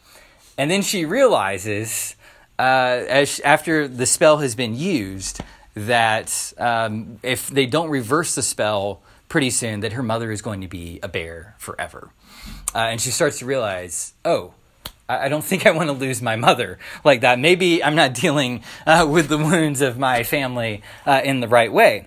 and 0.56 0.70
then 0.70 0.82
she 0.82 1.04
realizes, 1.04 2.16
uh, 2.58 2.62
as 3.08 3.40
after 3.40 3.88
the 3.88 4.06
spell 4.06 4.38
has 4.38 4.54
been 4.54 4.76
used, 4.76 5.40
that 5.74 6.52
um, 6.58 7.18
if 7.22 7.48
they 7.48 7.66
don't 7.66 7.90
reverse 7.90 8.34
the 8.34 8.42
spell 8.42 9.02
pretty 9.28 9.50
soon, 9.50 9.80
that 9.80 9.92
her 9.94 10.02
mother 10.02 10.30
is 10.30 10.42
going 10.42 10.60
to 10.60 10.68
be 10.68 11.00
a 11.02 11.08
bear 11.08 11.54
forever. 11.58 12.10
Uh, 12.74 12.78
and 12.78 13.00
she 13.00 13.10
starts 13.10 13.38
to 13.40 13.46
realize, 13.46 14.14
oh, 14.24 14.54
I 15.08 15.28
don't 15.28 15.44
think 15.44 15.66
I 15.66 15.70
want 15.72 15.88
to 15.88 15.92
lose 15.92 16.22
my 16.22 16.36
mother 16.36 16.78
like 17.04 17.22
that. 17.22 17.38
Maybe 17.38 17.82
I'm 17.82 17.94
not 17.94 18.14
dealing 18.14 18.62
uh, 18.86 19.06
with 19.08 19.28
the 19.28 19.38
wounds 19.38 19.80
of 19.80 19.98
my 19.98 20.22
family 20.22 20.82
uh, 21.06 21.20
in 21.24 21.40
the 21.40 21.48
right 21.48 21.72
way. 21.72 22.06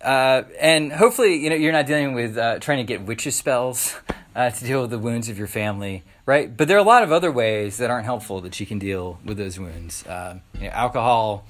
Uh, 0.00 0.44
and 0.60 0.92
hopefully, 0.92 1.36
you 1.36 1.50
know, 1.50 1.56
you're 1.56 1.72
not 1.72 1.86
dealing 1.86 2.14
with 2.14 2.38
uh, 2.38 2.58
trying 2.60 2.78
to 2.78 2.84
get 2.84 3.02
witches 3.02 3.34
spells 3.34 3.96
uh, 4.36 4.50
to 4.50 4.64
deal 4.64 4.82
with 4.82 4.90
the 4.90 4.98
wounds 4.98 5.28
of 5.28 5.38
your 5.38 5.48
family, 5.48 6.04
right? 6.26 6.54
But 6.54 6.68
there 6.68 6.76
are 6.76 6.80
a 6.80 6.84
lot 6.84 7.02
of 7.02 7.12
other 7.12 7.32
ways 7.32 7.78
that 7.78 7.90
aren't 7.90 8.04
helpful 8.04 8.40
that 8.42 8.60
you 8.60 8.66
can 8.66 8.78
deal 8.78 9.18
with 9.24 9.38
those 9.38 9.58
wounds. 9.58 10.06
Uh, 10.06 10.40
you 10.54 10.64
know, 10.64 10.70
alcohol, 10.70 11.46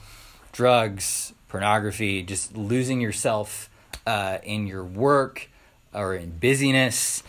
drugs, 0.53 1.33
pornography, 1.49 2.23
just 2.23 2.57
losing 2.57 3.01
yourself 3.01 3.69
in 4.07 4.69
your 4.69 4.85
work 4.85 5.51
or 5.93 6.15
in 6.15 6.31
busyness 6.39 7.25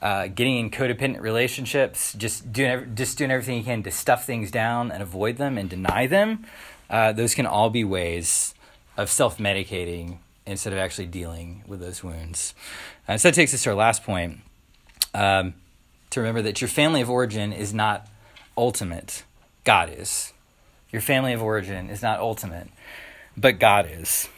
uh, 0.00 0.28
getting 0.28 0.58
in 0.58 0.70
codependent 0.70 1.20
relationships, 1.20 2.14
just 2.14 2.52
doing 2.52 2.94
just 2.94 3.18
doing 3.18 3.30
everything 3.30 3.56
you 3.56 3.64
can 3.64 3.82
to 3.82 3.90
stuff 3.90 4.24
things 4.24 4.50
down 4.50 4.92
and 4.92 5.02
avoid 5.02 5.36
them 5.36 5.58
and 5.58 5.68
deny 5.68 6.06
them. 6.06 6.46
Uh, 6.88 7.12
those 7.12 7.34
can 7.34 7.46
all 7.46 7.70
be 7.70 7.84
ways 7.84 8.54
of 8.96 9.10
self 9.10 9.38
medicating 9.38 10.18
instead 10.46 10.72
of 10.72 10.78
actually 10.78 11.06
dealing 11.06 11.62
with 11.66 11.80
those 11.80 12.02
wounds. 12.02 12.54
Uh, 13.06 13.16
so 13.16 13.28
that 13.28 13.34
takes 13.34 13.52
us 13.52 13.62
to 13.64 13.70
our 13.70 13.76
last 13.76 14.04
point 14.04 14.38
um, 15.14 15.54
to 16.10 16.20
remember 16.20 16.42
that 16.42 16.60
your 16.60 16.68
family 16.68 17.00
of 17.00 17.10
origin 17.10 17.52
is 17.52 17.74
not 17.74 18.08
ultimate, 18.56 19.24
God 19.64 19.92
is. 19.96 20.32
Your 20.90 21.02
family 21.02 21.32
of 21.32 21.42
origin 21.42 21.90
is 21.90 22.02
not 22.02 22.20
ultimate, 22.20 22.68
but 23.36 23.58
God 23.58 23.88
is. 23.90 24.28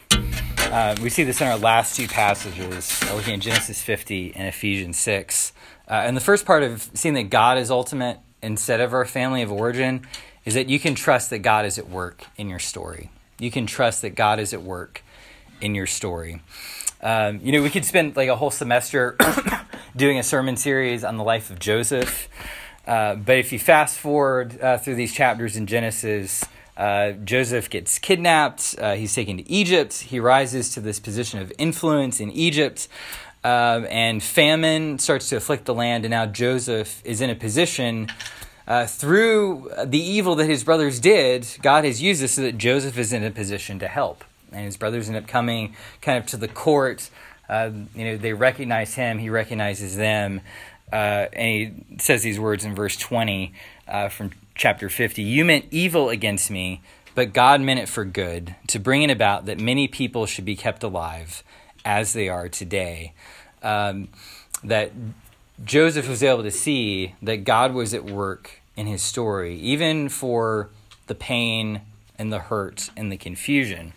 Uh, 0.71 0.95
we 1.01 1.09
see 1.09 1.23
this 1.23 1.41
in 1.41 1.47
our 1.47 1.57
last 1.57 1.95
two 1.95 2.07
passages, 2.07 3.01
uh, 3.03 3.15
looking 3.15 3.33
at 3.33 3.39
Genesis 3.41 3.81
50 3.81 4.33
and 4.35 4.47
Ephesians 4.47 4.97
6. 4.99 5.53
Uh, 5.87 5.93
and 6.05 6.15
the 6.15 6.21
first 6.21 6.45
part 6.45 6.63
of 6.63 6.89
seeing 6.93 7.15
that 7.15 7.29
God 7.29 7.57
is 7.57 7.69
ultimate 7.69 8.19
instead 8.41 8.79
of 8.79 8.93
our 8.93 9.05
family 9.05 9.41
of 9.41 9.51
origin 9.51 10.07
is 10.45 10.53
that 10.53 10.69
you 10.69 10.79
can 10.79 10.95
trust 10.95 11.29
that 11.29 11.39
God 11.39 11.65
is 11.65 11.77
at 11.77 11.89
work 11.89 12.25
in 12.37 12.49
your 12.49 12.59
story. 12.59 13.11
You 13.37 13.51
can 13.51 13.65
trust 13.65 14.01
that 14.01 14.15
God 14.15 14.39
is 14.39 14.53
at 14.53 14.61
work 14.61 15.03
in 15.59 15.75
your 15.75 15.87
story. 15.87 16.41
Um, 17.01 17.39
you 17.43 17.51
know, 17.51 17.63
we 17.63 17.69
could 17.69 17.85
spend 17.85 18.15
like 18.15 18.29
a 18.29 18.35
whole 18.35 18.51
semester 18.51 19.17
doing 19.95 20.19
a 20.19 20.23
sermon 20.23 20.55
series 20.55 21.03
on 21.03 21.17
the 21.17 21.23
life 21.23 21.49
of 21.49 21.59
Joseph. 21.59 22.29
Uh, 22.85 23.15
but 23.15 23.37
if 23.37 23.51
you 23.51 23.59
fast 23.59 23.97
forward 23.97 24.59
uh, 24.61 24.77
through 24.77 24.95
these 24.95 25.13
chapters 25.13 25.55
in 25.55 25.67
Genesis, 25.67 26.43
uh, 26.77 27.11
Joseph 27.11 27.69
gets 27.69 27.99
kidnapped. 27.99 28.75
Uh, 28.77 28.95
he's 28.95 29.13
taken 29.13 29.37
to 29.37 29.49
Egypt. 29.49 29.93
He 29.93 30.19
rises 30.19 30.73
to 30.73 30.81
this 30.81 30.99
position 30.99 31.39
of 31.39 31.51
influence 31.57 32.19
in 32.19 32.31
Egypt. 32.31 32.87
Uh, 33.43 33.85
and 33.89 34.21
famine 34.21 34.99
starts 34.99 35.29
to 35.29 35.37
afflict 35.37 35.65
the 35.65 35.73
land. 35.73 36.05
And 36.05 36.11
now 36.11 36.25
Joseph 36.27 37.01
is 37.03 37.21
in 37.21 37.29
a 37.29 37.35
position 37.35 38.07
uh, 38.67 38.85
through 38.85 39.71
the 39.85 39.99
evil 39.99 40.35
that 40.35 40.45
his 40.45 40.63
brothers 40.63 40.99
did. 40.99 41.47
God 41.61 41.83
has 41.83 42.01
used 42.01 42.21
this 42.21 42.33
so 42.33 42.41
that 42.43 42.57
Joseph 42.57 42.97
is 42.97 43.11
in 43.11 43.23
a 43.23 43.31
position 43.31 43.79
to 43.79 43.87
help. 43.87 44.23
And 44.51 44.65
his 44.65 44.77
brothers 44.77 45.07
end 45.07 45.17
up 45.17 45.27
coming 45.27 45.75
kind 46.01 46.17
of 46.17 46.25
to 46.27 46.37
the 46.37 46.47
court. 46.47 47.09
Uh, 47.49 47.71
you 47.95 48.05
know, 48.05 48.17
they 48.17 48.33
recognize 48.33 48.93
him, 48.95 49.17
he 49.17 49.29
recognizes 49.29 49.95
them. 49.95 50.41
Uh, 50.91 51.27
and 51.33 51.47
he 51.47 51.97
says 51.99 52.21
these 52.23 52.39
words 52.39 52.65
in 52.65 52.75
verse 52.75 52.97
20 52.97 53.53
from 54.09 54.31
chapter 54.55 54.89
50 54.89 55.21
You 55.21 55.45
meant 55.45 55.65
evil 55.71 56.09
against 56.09 56.51
me, 56.51 56.81
but 57.15 57.33
God 57.33 57.61
meant 57.61 57.79
it 57.79 57.89
for 57.89 58.05
good, 58.05 58.55
to 58.67 58.79
bring 58.79 59.03
it 59.03 59.09
about 59.09 59.45
that 59.45 59.59
many 59.59 59.87
people 59.87 60.25
should 60.25 60.45
be 60.45 60.55
kept 60.55 60.83
alive 60.83 61.43
as 61.83 62.13
they 62.13 62.29
are 62.29 62.47
today. 62.47 63.13
Um, 63.63 64.09
that 64.63 64.91
Joseph 65.63 66.07
was 66.07 66.23
able 66.23 66.43
to 66.43 66.51
see 66.51 67.15
that 67.21 67.43
God 67.43 67.73
was 67.73 67.93
at 67.93 68.05
work 68.05 68.61
in 68.75 68.87
his 68.87 69.01
story, 69.01 69.55
even 69.57 70.09
for 70.09 70.69
the 71.07 71.15
pain 71.15 71.81
and 72.17 72.31
the 72.31 72.39
hurt 72.39 72.89
and 72.95 73.11
the 73.11 73.17
confusion. 73.17 73.93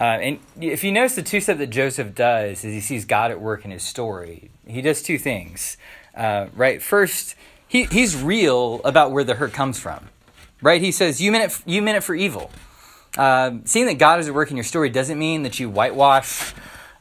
Uh, 0.00 0.04
and 0.04 0.38
if 0.60 0.82
you 0.84 0.92
notice 0.92 1.14
the 1.14 1.22
two 1.22 1.40
step 1.40 1.58
that 1.58 1.68
Joseph 1.68 2.14
does 2.14 2.64
is 2.64 2.74
he 2.74 2.80
sees 2.80 3.04
God 3.04 3.30
at 3.30 3.40
work 3.40 3.64
in 3.64 3.70
his 3.70 3.82
story. 3.82 4.50
He 4.66 4.82
does 4.82 5.02
two 5.02 5.18
things. 5.18 5.76
Uh, 6.14 6.46
right? 6.54 6.82
First, 6.82 7.36
he, 7.68 7.84
he's 7.84 8.20
real 8.20 8.80
about 8.84 9.12
where 9.12 9.24
the 9.24 9.34
hurt 9.34 9.52
comes 9.52 9.78
from, 9.78 10.08
right? 10.60 10.80
He 10.80 10.92
says, 10.92 11.20
You 11.20 11.32
meant 11.32 11.52
it, 11.52 11.62
you 11.66 11.82
meant 11.82 11.98
it 11.98 12.02
for 12.02 12.14
evil. 12.14 12.50
Uh, 13.16 13.58
seeing 13.64 13.86
that 13.86 13.98
God 13.98 14.20
is 14.20 14.28
at 14.28 14.34
work 14.34 14.50
in 14.50 14.56
your 14.56 14.64
story 14.64 14.88
doesn't 14.88 15.18
mean 15.18 15.42
that 15.42 15.58
you 15.58 15.68
whitewash. 15.68 16.52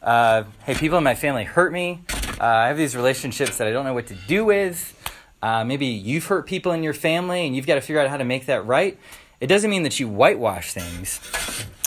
Uh, 0.02 0.44
hey, 0.66 0.76
people 0.76 0.98
in 0.98 1.04
my 1.04 1.16
family 1.16 1.44
hurt 1.44 1.72
me. 1.74 2.02
Uh, 2.40 2.46
I 2.46 2.68
have 2.68 2.78
these 2.78 2.96
relationships 2.96 3.58
that 3.58 3.68
I 3.68 3.72
don't 3.72 3.86
know 3.86 3.94
what 3.94 4.08
to 4.08 4.16
do 4.16 4.46
with. 4.46 4.96
Uh, 5.42 5.64
maybe 5.64 5.86
you've 5.88 6.26
hurt 6.26 6.48
people 6.48 6.72
in 6.72 6.84
your 6.84 6.94
family 6.94 7.46
and 7.46 7.56
you've 7.56 7.68
got 7.68 7.76
to 7.76 7.82
figure 7.82 8.00
out 8.00 8.10
how 8.10 8.18
to 8.18 8.26
make 8.26 8.46
that 8.46 8.66
right. 8.66 8.98
It 9.40 9.48
doesn't 9.48 9.70
mean 9.70 9.84
that 9.84 10.00
you 10.00 10.08
whitewash 10.08 10.74
things, 10.74 11.20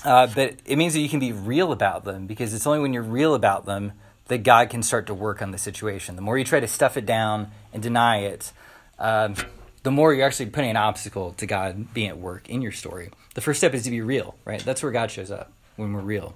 uh, 0.04 0.26
but 0.34 0.56
it 0.64 0.76
means 0.76 0.94
that 0.94 1.00
you 1.00 1.08
can 1.08 1.20
be 1.20 1.32
real 1.32 1.72
about 1.72 2.04
them 2.04 2.26
because 2.26 2.54
it's 2.54 2.66
only 2.66 2.80
when 2.80 2.92
you're 2.92 3.02
real 3.02 3.34
about 3.34 3.66
them 3.66 3.92
that 4.26 4.38
God 4.38 4.70
can 4.70 4.82
start 4.82 5.06
to 5.06 5.14
work 5.14 5.42
on 5.42 5.50
the 5.50 5.58
situation. 5.58 6.16
The 6.16 6.22
more 6.22 6.38
you 6.38 6.44
try 6.44 6.60
to 6.60 6.68
stuff 6.68 6.96
it 6.96 7.06
down 7.06 7.50
and 7.72 7.82
deny 7.82 8.18
it, 8.18 8.52
um, 8.98 9.34
the 9.82 9.90
more 9.90 10.14
you're 10.14 10.26
actually 10.26 10.46
putting 10.46 10.70
an 10.70 10.76
obstacle 10.76 11.32
to 11.34 11.46
God 11.46 11.92
being 11.92 12.08
at 12.08 12.18
work 12.18 12.48
in 12.48 12.62
your 12.62 12.72
story. 12.72 13.10
The 13.34 13.40
first 13.40 13.58
step 13.58 13.74
is 13.74 13.84
to 13.84 13.90
be 13.90 14.00
real, 14.00 14.36
right? 14.44 14.64
That's 14.64 14.82
where 14.82 14.92
God 14.92 15.10
shows 15.10 15.30
up 15.30 15.52
when 15.76 15.92
we're 15.92 16.00
real. 16.00 16.34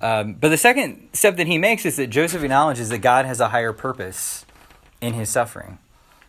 Um, 0.00 0.34
but 0.34 0.48
the 0.48 0.56
second 0.56 1.10
step 1.12 1.36
that 1.36 1.46
he 1.46 1.58
makes 1.58 1.84
is 1.84 1.96
that 1.96 2.08
Joseph 2.08 2.42
acknowledges 2.42 2.88
that 2.88 2.98
God 2.98 3.26
has 3.26 3.40
a 3.40 3.48
higher 3.48 3.72
purpose 3.72 4.46
in 5.00 5.14
his 5.14 5.28
suffering. 5.28 5.78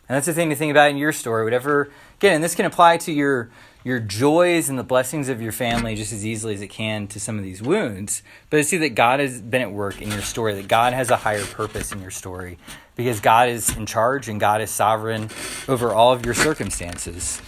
And 0.07 0.15
that's 0.15 0.25
the 0.25 0.33
thing 0.33 0.49
to 0.49 0.55
think 0.55 0.71
about 0.71 0.89
in 0.89 0.97
your 0.97 1.13
story. 1.13 1.43
Whatever, 1.43 1.91
again, 2.17 2.35
and 2.35 2.43
this 2.43 2.55
can 2.55 2.65
apply 2.65 2.97
to 2.97 3.11
your 3.11 3.51
your 3.83 3.99
joys 3.99 4.69
and 4.69 4.77
the 4.77 4.83
blessings 4.83 5.29
of 5.29 5.41
your 5.41 5.51
family 5.51 5.95
just 5.95 6.11
as 6.11 6.25
easily 6.25 6.53
as 6.53 6.61
it 6.61 6.67
can 6.67 7.07
to 7.07 7.19
some 7.19 7.37
of 7.37 7.43
these 7.43 7.61
wounds. 7.61 8.21
But 8.49 8.57
to 8.57 8.63
see 8.63 8.77
that 8.77 8.95
God 8.95 9.19
has 9.19 9.41
been 9.41 9.61
at 9.61 9.71
work 9.71 10.01
in 10.01 10.11
your 10.11 10.21
story, 10.21 10.53
that 10.55 10.67
God 10.67 10.93
has 10.93 11.09
a 11.09 11.15
higher 11.15 11.45
purpose 11.45 11.91
in 11.91 12.01
your 12.01 12.11
story, 12.11 12.57
because 12.95 13.19
God 13.19 13.49
is 13.49 13.75
in 13.77 13.85
charge 13.85 14.27
and 14.27 14.39
God 14.39 14.61
is 14.61 14.69
sovereign 14.69 15.29
over 15.67 15.93
all 15.93 16.11
of 16.11 16.25
your 16.25 16.33
circumstances. 16.33 17.41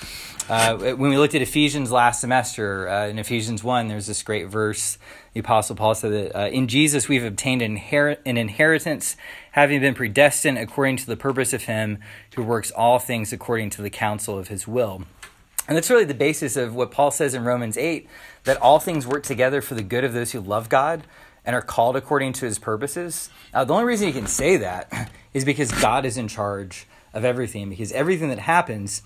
Uh, 0.50 0.76
when 0.78 1.10
we 1.10 1.18
looked 1.18 1.36
at 1.36 1.42
Ephesians 1.42 1.92
last 1.92 2.20
semester, 2.20 2.90
uh, 2.90 3.08
in 3.08 3.20
Ephesians 3.20 3.64
1, 3.64 3.88
there's 3.88 4.08
this 4.08 4.24
great 4.24 4.48
verse. 4.48 4.98
The 5.34 5.40
Apostle 5.40 5.76
Paul 5.76 5.96
said 5.96 6.12
that 6.12 6.38
uh, 6.38 6.48
in 6.50 6.68
Jesus 6.68 7.08
we've 7.08 7.24
obtained 7.24 7.62
an, 7.62 7.78
inher- 7.78 8.18
an 8.26 8.38
inheritance, 8.38 9.16
having 9.52 9.80
been 9.80 9.94
predestined 9.94 10.58
according 10.58 10.98
to 10.98 11.06
the 11.06 11.16
purpose 11.16 11.54
of 11.54 11.64
Him 11.64 12.00
who 12.36 12.44
works 12.44 12.72
all 12.72 13.00
things 13.00 13.32
according 13.32 13.70
to 13.72 13.82
the 13.82 13.90
counsel 13.90 14.38
of 14.38 14.50
His 14.50 14.68
will. 14.68 15.04
And 15.72 15.78
that's 15.78 15.90
really 15.90 16.04
the 16.04 16.14
basis 16.14 16.58
of 16.58 16.76
what 16.76 16.92
Paul 16.92 17.12
says 17.12 17.34
in 17.34 17.46
Romans 17.46 17.78
8 17.78 18.06
that 18.44 18.58
all 18.58 18.78
things 18.78 19.08
work 19.08 19.24
together 19.24 19.62
for 19.62 19.74
the 19.74 19.82
good 19.82 20.04
of 20.04 20.12
those 20.12 20.34
who 20.34 20.42
love 20.42 20.68
God 20.68 21.04
and 21.46 21.56
are 21.56 21.62
called 21.62 21.96
according 21.96 22.34
to 22.34 22.46
his 22.46 22.60
purposes. 22.60 23.30
Uh, 23.54 23.64
the 23.64 23.74
only 23.74 23.86
reason 23.86 24.06
you 24.06 24.14
can 24.14 24.28
say 24.28 24.58
that 24.58 25.10
is 25.34 25.46
because 25.46 25.72
God 25.72 26.04
is 26.04 26.18
in 26.18 26.28
charge 26.28 26.88
of 27.14 27.24
everything, 27.24 27.70
because 27.70 27.94
everything 27.94 28.28
that 28.28 28.40
happens, 28.40 29.02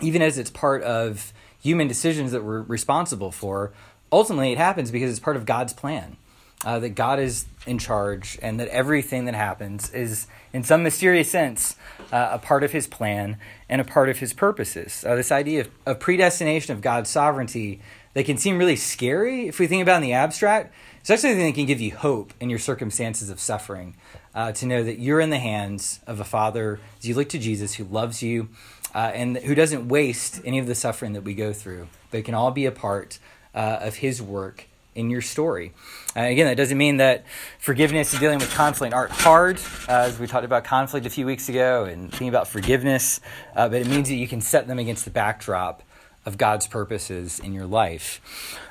even 0.00 0.22
as 0.22 0.38
it's 0.38 0.48
part 0.48 0.82
of 0.82 1.34
human 1.60 1.88
decisions 1.88 2.32
that 2.32 2.42
we're 2.42 2.62
responsible 2.62 3.30
for, 3.30 3.74
ultimately 4.10 4.52
it 4.52 4.56
happens 4.56 4.90
because 4.90 5.10
it's 5.10 5.20
part 5.20 5.36
of 5.36 5.44
God's 5.44 5.74
plan. 5.74 6.16
Uh, 6.64 6.80
that 6.80 6.90
God 6.96 7.20
is 7.20 7.46
in 7.68 7.78
charge 7.78 8.36
and 8.42 8.58
that 8.58 8.66
everything 8.68 9.26
that 9.26 9.34
happens 9.36 9.92
is, 9.92 10.26
in 10.52 10.64
some 10.64 10.82
mysterious 10.82 11.30
sense, 11.30 11.76
uh, 12.10 12.30
a 12.32 12.38
part 12.40 12.64
of 12.64 12.72
his 12.72 12.88
plan 12.88 13.36
and 13.68 13.80
a 13.80 13.84
part 13.84 14.08
of 14.08 14.18
his 14.18 14.32
purposes. 14.32 15.04
Uh, 15.06 15.14
this 15.14 15.30
idea 15.30 15.60
of, 15.60 15.70
of 15.86 16.00
predestination 16.00 16.74
of 16.74 16.80
God's 16.80 17.10
sovereignty 17.10 17.80
that 18.14 18.26
can 18.26 18.38
seem 18.38 18.58
really 18.58 18.74
scary 18.74 19.46
if 19.46 19.60
we 19.60 19.68
think 19.68 19.82
about 19.82 19.94
it 19.94 19.96
in 19.98 20.02
the 20.02 20.12
abstract 20.14 20.74
it's 21.08 21.10
actually 21.10 21.30
something 21.30 21.46
that 21.46 21.54
can 21.54 21.64
give 21.64 21.80
you 21.80 21.96
hope 21.96 22.34
in 22.38 22.50
your 22.50 22.58
circumstances 22.58 23.30
of 23.30 23.40
suffering 23.40 23.96
uh, 24.34 24.52
to 24.52 24.66
know 24.66 24.84
that 24.84 24.98
you're 24.98 25.20
in 25.20 25.30
the 25.30 25.38
hands 25.38 26.00
of 26.06 26.20
a 26.20 26.24
Father 26.24 26.80
as 26.98 27.08
you 27.08 27.14
look 27.14 27.30
to 27.30 27.38
Jesus 27.38 27.72
who 27.76 27.84
loves 27.84 28.22
you 28.22 28.50
uh, 28.94 29.12
and 29.14 29.38
who 29.38 29.54
doesn't 29.54 29.88
waste 29.88 30.42
any 30.44 30.58
of 30.58 30.66
the 30.66 30.74
suffering 30.74 31.14
that 31.14 31.22
we 31.22 31.32
go 31.32 31.54
through, 31.54 31.88
but 32.10 32.18
it 32.18 32.24
can 32.24 32.34
all 32.34 32.50
be 32.50 32.66
a 32.66 32.70
part 32.70 33.18
uh, 33.54 33.78
of 33.80 33.96
His 33.96 34.20
work 34.20 34.66
in 34.98 35.10
your 35.10 35.22
story. 35.22 35.72
Uh, 36.16 36.22
again, 36.22 36.46
that 36.46 36.56
doesn't 36.56 36.76
mean 36.76 36.96
that 36.96 37.24
forgiveness 37.60 38.12
and 38.12 38.20
dealing 38.20 38.38
with 38.38 38.52
conflict 38.52 38.92
aren't 38.92 39.12
hard, 39.12 39.58
uh, 39.88 39.92
as 39.92 40.18
we 40.18 40.26
talked 40.26 40.44
about 40.44 40.64
conflict 40.64 41.06
a 41.06 41.10
few 41.10 41.24
weeks 41.24 41.48
ago 41.48 41.84
and 41.84 42.10
thinking 42.10 42.28
about 42.28 42.48
forgiveness, 42.48 43.20
uh, 43.54 43.68
but 43.68 43.80
it 43.80 43.86
means 43.86 44.08
that 44.08 44.16
you 44.16 44.26
can 44.26 44.40
set 44.40 44.66
them 44.66 44.78
against 44.78 45.04
the 45.04 45.10
backdrop 45.10 45.84
of 46.26 46.36
God's 46.36 46.66
purposes 46.66 47.38
in 47.38 47.52
your 47.52 47.66
life. 47.66 48.20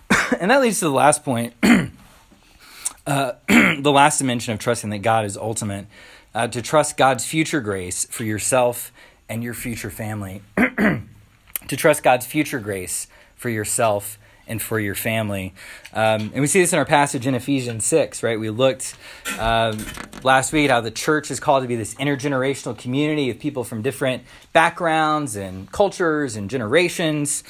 and 0.40 0.52
that 0.52 0.62
leads 0.62 0.80
to 0.80 0.86
the 0.86 0.92
last 0.92 1.24
point. 1.24 1.54
uh, 1.64 3.32
the 3.48 3.92
last 3.92 4.18
dimension 4.18 4.54
of 4.54 4.60
trusting 4.60 4.90
that 4.90 5.00
God 5.00 5.24
is 5.24 5.38
ultimate, 5.38 5.88
uh, 6.36 6.48
to 6.50 6.62
trust 6.62 6.98
God's 6.98 7.26
future 7.26 7.62
grace 7.62 8.06
for 8.06 8.26
yourself 8.26 8.92
and 9.30 9.44
your 9.44 9.54
future 9.54 9.90
family. 9.90 10.42
to 10.58 11.78
trust 11.78 12.04
God's 12.04 12.26
future 12.26 12.60
grace 12.60 13.08
for 13.36 13.50
yourself 13.50 14.20
and 14.48 14.62
for 14.62 14.80
your 14.80 14.96
family. 14.96 15.54
Um, 15.94 16.32
and 16.34 16.40
we 16.40 16.48
see 16.48 16.62
this 16.62 16.74
in 16.74 16.80
our 16.80 16.86
passage 16.86 17.28
in 17.28 17.36
Ephesians 17.36 17.86
6, 17.86 18.24
right? 18.24 18.40
We 18.40 18.50
looked 18.50 18.96
um, 19.40 19.78
last 20.24 20.54
week 20.54 20.70
how 20.70 20.82
the 20.82 20.92
church 20.92 21.32
is 21.32 21.40
called 21.40 21.64
to 21.64 21.68
be 21.68 21.76
this 21.76 21.96
intergenerational 21.96 22.78
community 22.78 23.30
of 23.30 23.40
people 23.40 23.64
from 23.64 23.82
different 23.82 24.24
backgrounds 24.54 25.36
and 25.36 25.72
cultures 25.72 26.36
and 26.36 26.50
generations, 26.50 27.44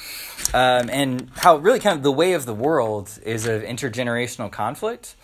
um, 0.54 0.88
and 0.90 1.30
how 1.36 1.56
really 1.56 1.80
kind 1.80 1.96
of 1.96 2.02
the 2.02 2.12
way 2.12 2.32
of 2.32 2.46
the 2.46 2.54
world 2.54 3.18
is 3.24 3.46
of 3.46 3.62
intergenerational 3.62 4.50
conflict. 4.50 5.14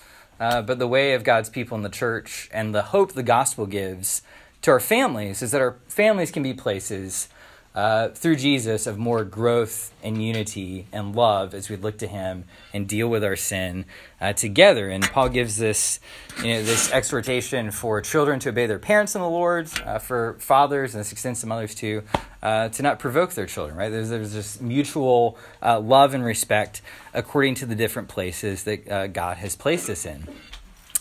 Uh, 0.40 0.60
but 0.62 0.78
the 0.78 0.88
way 0.88 1.14
of 1.14 1.22
God's 1.22 1.48
people 1.48 1.76
in 1.76 1.82
the 1.82 1.88
church 1.88 2.48
and 2.52 2.74
the 2.74 2.82
hope 2.82 3.12
the 3.12 3.22
gospel 3.22 3.66
gives 3.66 4.22
to 4.62 4.70
our 4.70 4.80
families 4.80 5.42
is 5.42 5.52
that 5.52 5.60
our 5.60 5.76
families 5.86 6.30
can 6.30 6.42
be 6.42 6.54
places 6.54 7.28
uh, 7.74 8.08
through 8.10 8.36
Jesus 8.36 8.86
of 8.86 8.98
more 8.98 9.24
growth 9.24 9.92
and 10.02 10.22
unity 10.22 10.86
and 10.92 11.14
love 11.14 11.54
as 11.54 11.68
we 11.68 11.76
look 11.76 11.98
to 11.98 12.06
Him 12.06 12.44
and 12.72 12.86
deal 12.86 13.08
with 13.08 13.24
our 13.24 13.34
sin 13.34 13.84
uh, 14.20 14.32
together. 14.32 14.88
And 14.88 15.02
Paul 15.02 15.28
gives 15.28 15.56
this, 15.56 15.98
you 16.38 16.54
know, 16.54 16.62
this 16.62 16.92
exhortation 16.92 17.72
for 17.72 18.00
children 18.00 18.38
to 18.40 18.50
obey 18.50 18.66
their 18.66 18.78
parents 18.78 19.16
in 19.16 19.20
the 19.20 19.28
Lord, 19.28 19.68
uh, 19.84 19.98
for 19.98 20.36
fathers, 20.38 20.94
and 20.94 21.00
this 21.00 21.10
extends 21.10 21.40
to 21.40 21.48
mothers 21.48 21.74
too, 21.74 22.04
uh, 22.42 22.68
to 22.68 22.82
not 22.82 23.00
provoke 23.00 23.32
their 23.32 23.46
children. 23.46 23.76
Right? 23.76 23.90
There's, 23.90 24.08
there's 24.08 24.32
this 24.32 24.60
mutual 24.60 25.36
uh, 25.60 25.80
love 25.80 26.14
and 26.14 26.24
respect 26.24 26.80
according 27.12 27.56
to 27.56 27.66
the 27.66 27.74
different 27.74 28.08
places 28.08 28.62
that 28.64 29.12
God 29.12 29.38
has 29.38 29.56
placed 29.56 29.90
us 29.90 30.06
in. 30.06 30.28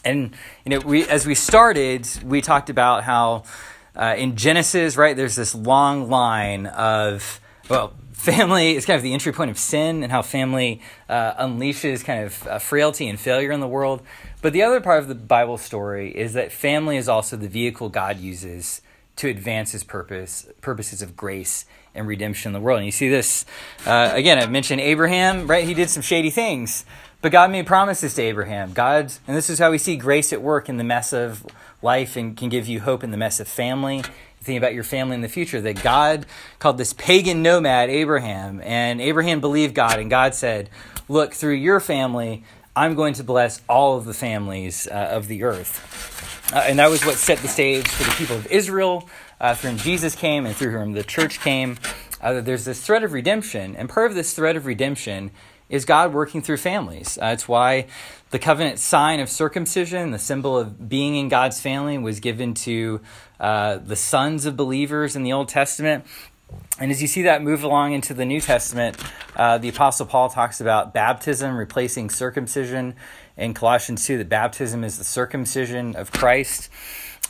And 0.05 0.36
you 0.65 0.71
know, 0.71 0.79
we 0.79 1.07
as 1.07 1.25
we 1.25 1.33
started, 1.33 2.07
we 2.25 2.41
talked 2.41 2.69
about 2.69 3.03
how 3.03 3.43
uh, 3.95 4.15
in 4.17 4.36
Genesis, 4.36 4.97
right, 4.97 5.15
there's 5.15 5.36
this 5.36 5.53
long 5.53 6.10
line 6.10 6.65
of, 6.67 7.39
well, 7.69 7.93
family 8.12 8.75
is 8.75 8.86
kind 8.86 8.97
of 8.97 9.03
the 9.03 9.13
entry 9.13 9.34
point 9.34 9.51
of 9.51 9.58
sin 9.58 10.01
and 10.01 10.12
how 10.12 10.21
family 10.21 10.82
uh, 11.10 11.45
unleashes 11.45 12.03
kind 12.03 12.23
of 12.23 12.47
uh, 12.47 12.58
frailty 12.58 13.08
and 13.08 13.19
failure 13.19 13.51
in 13.51 13.60
the 13.60 13.67
world. 13.67 14.01
But 14.41 14.53
the 14.53 14.63
other 14.63 14.79
part 14.82 14.99
of 14.99 15.08
the 15.08 15.15
Bible 15.15 15.58
story 15.58 16.10
is 16.15 16.34
that 16.34 16.51
family 16.51 16.97
is 16.97 17.10
also 17.10 17.36
the 17.38 17.49
vehicle 17.49 17.89
God 17.89 18.19
uses 18.19 18.82
to 19.17 19.27
advance 19.27 19.73
his 19.73 19.84
purpose, 19.84 20.47
purposes 20.62 21.01
of 21.01 21.15
grace 21.15 21.65
and 21.93 22.08
redemption 22.08 22.49
in 22.49 22.53
the 22.53 22.60
world. 22.60 22.77
And 22.77 22.86
you 22.86 22.91
see 22.91 23.10
this, 23.10 23.45
uh, 23.86 24.12
again, 24.13 24.39
I 24.39 24.47
mentioned 24.47 24.82
Abraham, 24.82 25.45
right? 25.45 25.65
He 25.65 25.73
did 25.73 25.89
some 25.89 26.01
shady 26.01 26.29
things, 26.29 26.86
but 27.23 27.31
God 27.31 27.51
made 27.51 27.65
promises 27.65 28.13
to 28.15 28.21
Abraham. 28.21 28.73
God, 28.73 29.13
and 29.25 29.38
this 29.38 29.49
is 29.49 29.57
how 29.57 29.71
we 29.71 29.77
see 29.77 29.95
grace 29.95 30.33
at 30.33 30.41
work 30.41 30.67
in 30.67 30.75
the 30.75 30.83
mess 30.83 31.13
of 31.13 31.45
life 31.81 32.17
and 32.17 32.36
can 32.36 32.49
give 32.49 32.67
you 32.67 32.81
hope 32.81 33.01
in 33.01 33.12
the 33.12 33.17
mess 33.17 33.39
of 33.39 33.47
family. 33.47 34.03
Think 34.41 34.57
about 34.57 34.73
your 34.73 34.83
family 34.83 35.15
in 35.15 35.21
the 35.21 35.29
future. 35.29 35.62
That 35.62 35.81
God 35.81 36.25
called 36.59 36.77
this 36.77 36.91
pagan 36.91 37.41
nomad 37.41 37.89
Abraham, 37.89 38.59
and 38.62 38.99
Abraham 38.99 39.39
believed 39.39 39.73
God, 39.73 39.99
and 39.99 40.09
God 40.09 40.36
said, 40.36 40.69
Look, 41.07 41.33
through 41.33 41.53
your 41.53 41.79
family, 41.79 42.43
I'm 42.75 42.93
going 42.93 43.13
to 43.13 43.23
bless 43.23 43.62
all 43.69 43.97
of 43.97 44.03
the 44.03 44.13
families 44.13 44.86
uh, 44.91 45.07
of 45.12 45.29
the 45.29 45.43
earth. 45.43 46.51
Uh, 46.53 46.65
and 46.67 46.77
that 46.77 46.89
was 46.89 47.05
what 47.05 47.15
set 47.15 47.38
the 47.38 47.47
stage 47.47 47.88
for 47.88 48.03
the 48.03 48.15
people 48.17 48.36
of 48.36 48.47
Israel, 48.47 49.07
uh, 49.39 49.55
through 49.55 49.69
whom 49.69 49.79
Jesus 49.79 50.13
came 50.13 50.45
and 50.45 50.53
through 50.53 50.71
whom 50.71 50.91
the 50.91 51.03
church 51.03 51.39
came. 51.39 51.77
Uh, 52.19 52.41
there's 52.41 52.65
this 52.65 52.86
thread 52.86 53.03
of 53.03 53.13
redemption, 53.13 53.77
and 53.77 53.88
part 53.88 54.12
of 54.12 54.15
this 54.15 54.33
thread 54.33 54.57
of 54.57 54.65
redemption 54.65 55.31
is 55.73 55.86
God 55.86 56.13
working 56.13 56.43
through 56.43 56.57
families. 56.57 57.17
Uh, 57.19 57.31
it's 57.33 57.47
why 57.47 57.88
the 58.29 58.38
covenant 58.38 58.77
sign 58.77 59.19
of 59.19 59.27
circumcision, 59.27 60.12
the 60.12 60.19
symbol 60.19 60.55
of 60.55 60.88
being 60.88 61.15
in 61.15 61.29
God's 61.29 61.59
family, 61.59 61.97
was 61.97 62.19
given 62.19 62.53
to 62.53 63.01
uh, 63.39 63.77
the 63.77 63.95
sons 63.95 64.45
of 64.45 64.55
believers 64.55 65.15
in 65.15 65.23
the 65.23 65.33
Old 65.33 65.49
Testament. 65.49 66.05
And 66.77 66.91
as 66.91 67.01
you 67.01 67.07
see 67.07 67.23
that 67.23 67.41
move 67.41 67.63
along 67.63 67.93
into 67.93 68.13
the 68.13 68.23
New 68.23 68.39
Testament, 68.39 68.97
uh, 69.36 69.57
the 69.57 69.69
Apostle 69.69 70.05
Paul 70.05 70.29
talks 70.29 70.62
about 70.62 70.93
baptism 70.93 71.57
replacing 71.57 72.12
circumcision 72.12 72.93
in 73.36 73.55
Colossians 73.55 74.05
2, 74.05 74.19
that 74.19 74.29
baptism 74.29 74.83
is 74.83 74.99
the 74.99 75.03
circumcision 75.03 75.95
of 75.95 76.12
Christ. 76.12 76.69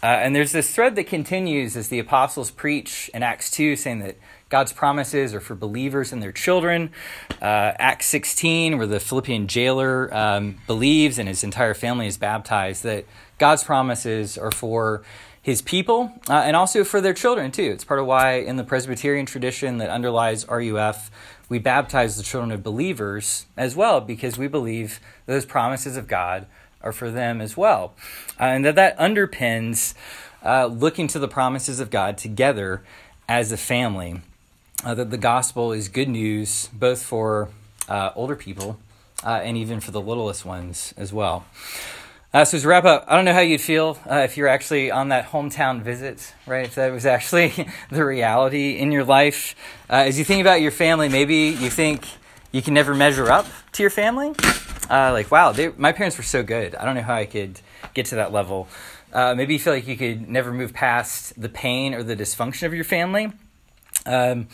Uh, 0.04 0.08
and 0.08 0.36
there's 0.36 0.52
this 0.52 0.76
thread 0.76 0.98
that 0.98 1.06
continues 1.06 1.78
as 1.78 1.88
the 1.88 2.00
apostles 2.00 2.52
preach 2.52 3.10
in 3.14 3.24
Acts 3.24 3.50
2, 3.52 3.78
saying 3.78 4.00
that 4.00 4.18
God's 4.54 4.72
promises 4.72 5.34
are 5.34 5.40
for 5.40 5.56
believers 5.56 6.14
and 6.14 6.22
their 6.22 6.32
children. 6.32 6.92
Uh, 7.42 7.74
Acts 7.80 8.06
16, 8.06 8.78
where 8.78 8.86
the 8.86 9.00
Philippian 9.00 9.48
jailer 9.48 10.14
um, 10.14 10.58
believes 10.68 11.18
and 11.18 11.28
his 11.28 11.44
entire 11.44 11.74
family 11.74 12.06
is 12.06 12.18
baptized, 12.18 12.84
that 12.84 13.06
God's 13.40 13.64
promises 13.64 14.38
are 14.38 14.52
for 14.52 15.02
his 15.42 15.64
people 15.64 16.12
uh, 16.30 16.34
and 16.34 16.56
also 16.56 16.84
for 16.84 17.02
their 17.02 17.16
children, 17.16 17.50
too. 17.50 17.64
It's 17.64 17.84
part 17.84 18.00
of 18.00 18.06
why, 18.06 18.34
in 18.34 18.58
the 18.58 18.64
Presbyterian 18.64 19.26
tradition 19.26 19.80
that 19.80 19.90
underlies 19.90 20.48
RUF, 20.48 21.10
we 21.50 21.58
baptize 21.58 22.16
the 22.18 22.22
children 22.22 22.52
of 22.52 22.62
believers 22.62 23.48
as 23.58 23.76
well, 23.76 24.02
because 24.02 24.38
we 24.38 24.48
believe 24.48 25.00
those 25.26 25.46
promises 25.46 25.98
of 25.98 26.08
God 26.08 26.46
are 26.80 26.92
for 26.92 27.10
them 27.10 27.42
as 27.42 27.58
well. 27.58 27.96
Uh, 28.40 28.44
and 28.44 28.66
that 28.66 28.76
that 28.76 28.96
underpins 29.00 29.96
uh, 30.46 30.68
looking 30.68 31.08
to 31.08 31.18
the 31.18 31.28
promises 31.28 31.80
of 31.80 31.90
God 31.90 32.20
together 32.20 32.84
as 33.28 33.52
a 33.52 33.58
family 33.58 34.22
uh, 34.84 34.94
that 34.94 35.12
the 35.12 35.18
gospel 35.18 35.72
is 35.72 35.88
good 35.88 36.10
news 36.10 36.70
both 36.74 37.04
for 37.04 37.50
uh, 37.88 38.12
older 38.16 38.36
people 38.36 38.80
uh, 39.24 39.42
and 39.44 39.58
even 39.58 39.80
for 39.80 39.92
the 39.92 40.02
littlest 40.02 40.46
ones 40.46 40.94
as 40.98 41.14
well. 41.14 41.46
Uh, 42.34 42.44
so, 42.44 42.58
to 42.58 42.68
wrap 42.68 42.84
up, 42.84 43.06
I 43.08 43.16
don't 43.16 43.26
know 43.26 43.34
how 43.34 43.42
you'd 43.42 43.62
feel 43.62 44.00
uh, 44.10 44.20
if 44.20 44.38
you're 44.38 44.48
actually 44.48 44.90
on 44.90 45.10
that 45.10 45.28
hometown 45.28 45.84
visit, 45.84 46.34
right? 46.48 46.66
If 46.66 46.76
that 46.76 46.92
was 46.92 47.06
actually 47.06 47.54
the 47.92 48.04
reality 48.04 48.80
in 48.80 48.92
your 48.92 49.04
life. 49.04 49.56
Uh, 49.88 49.98
as 50.08 50.18
you 50.18 50.26
think 50.26 50.42
about 50.42 50.60
your 50.60 50.72
family, 50.72 51.10
maybe 51.10 51.36
you 51.36 51.70
think 51.70 52.08
you 52.52 52.64
can 52.64 52.74
never 52.74 52.96
measure 52.96 53.32
up 53.32 53.46
to 53.74 53.84
your 53.84 53.92
family. 53.92 54.34
like, 54.90 55.30
wow, 55.30 55.52
they, 55.52 55.70
my 55.78 55.92
parents 55.92 56.18
were 56.18 56.24
so 56.24 56.42
good. 56.42 56.74
I 56.74 56.86
don't 56.86 56.96
know 56.96 57.04
how 57.04 57.14
I 57.14 57.26
could 57.26 57.60
get 57.94 58.08
to 58.08 58.16
that 58.16 58.32
level. 58.32 58.68
maybe 59.14 59.54
you 59.54 59.60
feel 59.60 59.74
like 59.74 59.88
you 59.88 59.96
could 59.96 60.28
never 60.28 60.52
move 60.52 60.74
past 60.74 61.40
the 61.40 61.50
pain 61.50 61.94
or 61.94 62.02
the 62.02 62.16
dysfunction 62.16 62.64
of 62.64 62.74
your 62.74 62.84
family. 62.84 63.32
Um, 64.06 64.48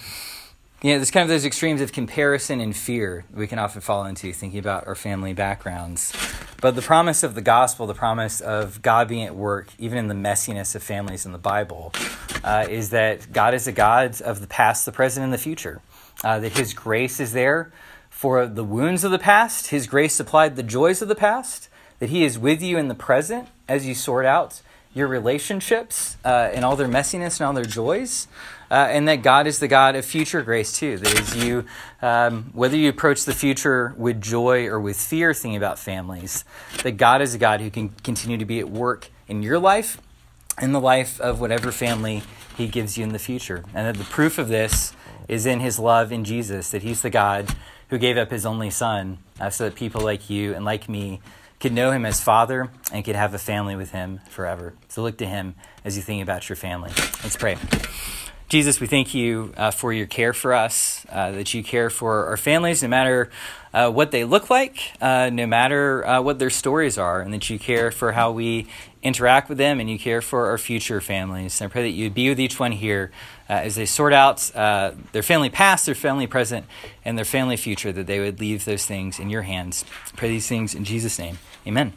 you 0.82 0.92
know, 0.92 1.00
there's 1.00 1.12
kind 1.12 1.24
of 1.24 1.30
those 1.30 1.44
extremes 1.44 1.82
of 1.82 1.92
comparison 1.92 2.62
and 2.62 2.74
fear 2.74 3.26
we 3.34 3.48
can 3.48 3.60
often 3.60 3.82
fall 3.82 4.06
into 4.06 4.32
thinking 4.32 4.60
about 4.60 4.88
our 4.88 4.96
family 4.96 5.34
backgrounds. 5.34 6.14
But 6.62 6.76
the 6.76 6.82
promise 6.82 7.22
of 7.22 7.36
the 7.36 7.42
gospel, 7.42 7.86
the 7.86 7.94
promise 7.94 8.40
of 8.40 8.82
God 8.82 9.10
being 9.10 9.26
at 9.26 9.36
work, 9.36 9.68
even 9.78 9.98
in 9.98 10.08
the 10.08 10.14
messiness 10.14 10.76
of 10.76 10.84
families 10.84 11.26
in 11.26 11.34
the 11.34 11.38
Bible, 11.38 11.94
uh, 12.46 12.66
is 12.70 12.92
that 12.92 13.34
God 13.34 13.54
is 13.54 13.68
a 13.68 13.74
God 13.74 14.22
of 14.22 14.40
the 14.40 14.48
past, 14.48 14.86
the 14.86 14.94
present, 14.94 15.26
and 15.26 15.34
the 15.34 15.38
future. 15.38 15.82
Uh, 16.24 16.40
that 16.40 16.54
His 16.54 16.74
grace 16.74 17.20
is 17.20 17.34
there 17.34 17.74
for 18.10 18.46
the 18.46 18.64
wounds 18.64 19.04
of 19.04 19.12
the 19.12 19.20
past, 19.20 19.68
His 19.68 19.86
grace 19.86 20.14
supplied 20.14 20.56
the 20.56 20.64
joys 20.64 21.02
of 21.02 21.08
the 21.10 21.16
past, 21.16 21.68
that 22.00 22.10
He 22.10 22.24
is 22.24 22.40
with 22.40 22.62
you 22.62 22.78
in 22.78 22.88
the 22.88 22.96
present 22.96 23.50
as 23.68 23.86
you 23.86 23.96
sort 23.96 24.26
out 24.26 24.62
your 24.93 25.08
relationships 25.08 26.17
uh, 26.25 26.49
and 26.54 26.65
all 26.65 26.75
their 26.75 26.88
messiness 26.88 27.39
and 27.39 27.47
all 27.47 27.54
their 27.54 27.65
joys. 27.65 28.28
Uh, 28.71 28.88
and 28.91 29.08
that 29.08 29.23
God 29.23 29.47
is 29.47 29.58
the 29.60 29.67
God 29.67 29.95
of 29.95 30.06
future 30.06 30.43
grace 30.43 30.78
too. 30.78 30.97
That 30.97 31.19
is 31.19 31.36
you, 31.36 31.65
um, 32.04 32.52
whether 32.54 32.78
you 32.78 32.89
approach 32.89 33.25
the 33.25 33.34
future 33.34 33.95
with 33.97 34.21
joy 34.21 34.67
or 34.67 34.80
with 34.80 34.99
fear, 34.99 35.34
thinking 35.34 35.58
about 35.58 35.80
families, 35.80 36.45
that 36.84 36.91
God 36.91 37.21
is 37.21 37.34
a 37.34 37.39
God 37.39 37.62
who 37.62 37.71
can 37.71 37.89
continue 38.04 38.38
to 38.38 38.45
be 38.45 38.60
at 38.60 38.69
work 38.69 39.10
in 39.28 39.41
your 39.41 39.58
life, 39.58 39.99
in 40.62 40.71
the 40.71 40.80
life 40.80 41.19
of 41.19 41.41
whatever 41.41 41.71
family 41.71 42.21
He 42.58 42.67
gives 42.67 42.95
you 42.95 43.04
in 43.04 43.10
the 43.12 43.19
future. 43.19 43.63
And 43.73 43.88
that 43.88 43.97
the 43.97 44.10
proof 44.10 44.38
of 44.38 44.49
this 44.49 44.93
is 45.28 45.47
in 45.47 45.62
His 45.62 45.80
love 45.80 46.12
in 46.12 46.23
Jesus, 46.23 46.69
that 46.69 46.84
He's 46.84 47.02
the 47.02 47.10
God 47.10 47.56
who 47.89 47.97
gave 47.97 48.17
up 48.17 48.30
His 48.30 48.45
only 48.45 48.69
Son 48.69 49.17
uh, 49.39 49.49
so 49.49 49.65
that 49.65 49.75
people 49.75 50.02
like 50.02 50.30
you 50.30 50.54
and 50.54 50.63
like 50.63 50.88
me 50.88 51.21
could 51.60 51.74
know 51.74 51.91
him 51.91 52.06
as 52.06 52.22
father 52.22 52.69
and 52.91 53.04
could 53.04 53.15
have 53.15 53.34
a 53.34 53.39
family 53.39 53.76
with 53.76 53.91
him 53.91 54.22
forever. 54.30 54.74
So 54.88 55.02
look 55.02 55.17
to 55.17 55.26
him 55.26 55.56
as 55.84 55.98
you 55.98 56.04
think 56.04 56.24
about 56.24 56.48
your 56.48 56.56
family. 56.56 56.91
Let's 57.24 57.36
pray. 57.36 57.58
Jesus, 58.48 58.80
we 58.80 58.88
thank 58.88 59.13
you 59.13 59.54
uh, 59.58 59.69
for 59.69 59.93
your 59.93 60.08
care 60.08 60.34
for 60.34 60.54
us, 60.54 61.06
uh, 61.12 61.30
that 61.34 61.54
you 61.54 61.62
care 61.63 61.91
for 61.91 62.26
our 62.26 62.38
families, 62.38 62.82
no 62.82 62.89
matter 62.89 63.30
uh, 63.76 63.91
what 63.91 64.10
they 64.10 64.24
look 64.24 64.50
like, 64.50 64.93
uh, 65.00 65.30
no 65.32 65.45
matter 65.45 66.04
uh, 66.08 66.19
what 66.19 66.39
their 66.39 66.50
stories 66.50 66.98
are, 66.98 67.22
and 67.22 67.32
that 67.32 67.48
you 67.52 67.60
care 67.60 67.91
for 67.91 68.13
how 68.13 68.32
we 68.32 68.65
interact 69.04 69.50
with 69.50 69.60
them 69.60 69.80
and 69.80 69.88
you 69.88 70.00
care 70.00 70.19
for 70.19 70.48
our 70.48 70.58
future 70.58 71.00
families. 71.00 71.62
And 71.62 71.69
I 71.69 71.72
pray 71.72 71.84
that 71.84 71.95
you 71.95 72.10
be 72.10 72.28
with 72.28 72.39
each 72.39 72.60
one 72.60 72.72
here 72.72 73.12
uh, 73.48 73.54
as 73.54 73.76
they 73.76 73.86
sort 73.86 74.13
out 74.13 74.38
their 74.56 75.22
family 75.22 75.52
past, 75.52 75.86
their 75.86 75.93
family 75.93 76.26
present, 76.26 76.65
and 77.06 77.19
their 77.19 77.26
family 77.26 77.56
future, 77.56 77.91
that 77.91 78.08
they 78.08 78.19
would 78.19 78.39
leave 78.39 78.65
those 78.65 78.84
things 78.84 79.19
in 79.19 79.30
your 79.30 79.43
hands. 79.43 79.86
I 80.08 80.17
pray 80.17 80.30
these 80.30 80.48
things 80.48 80.74
in 80.74 80.86
Jesus' 80.86 81.19
name. 81.19 81.38
Amen. 81.65 81.93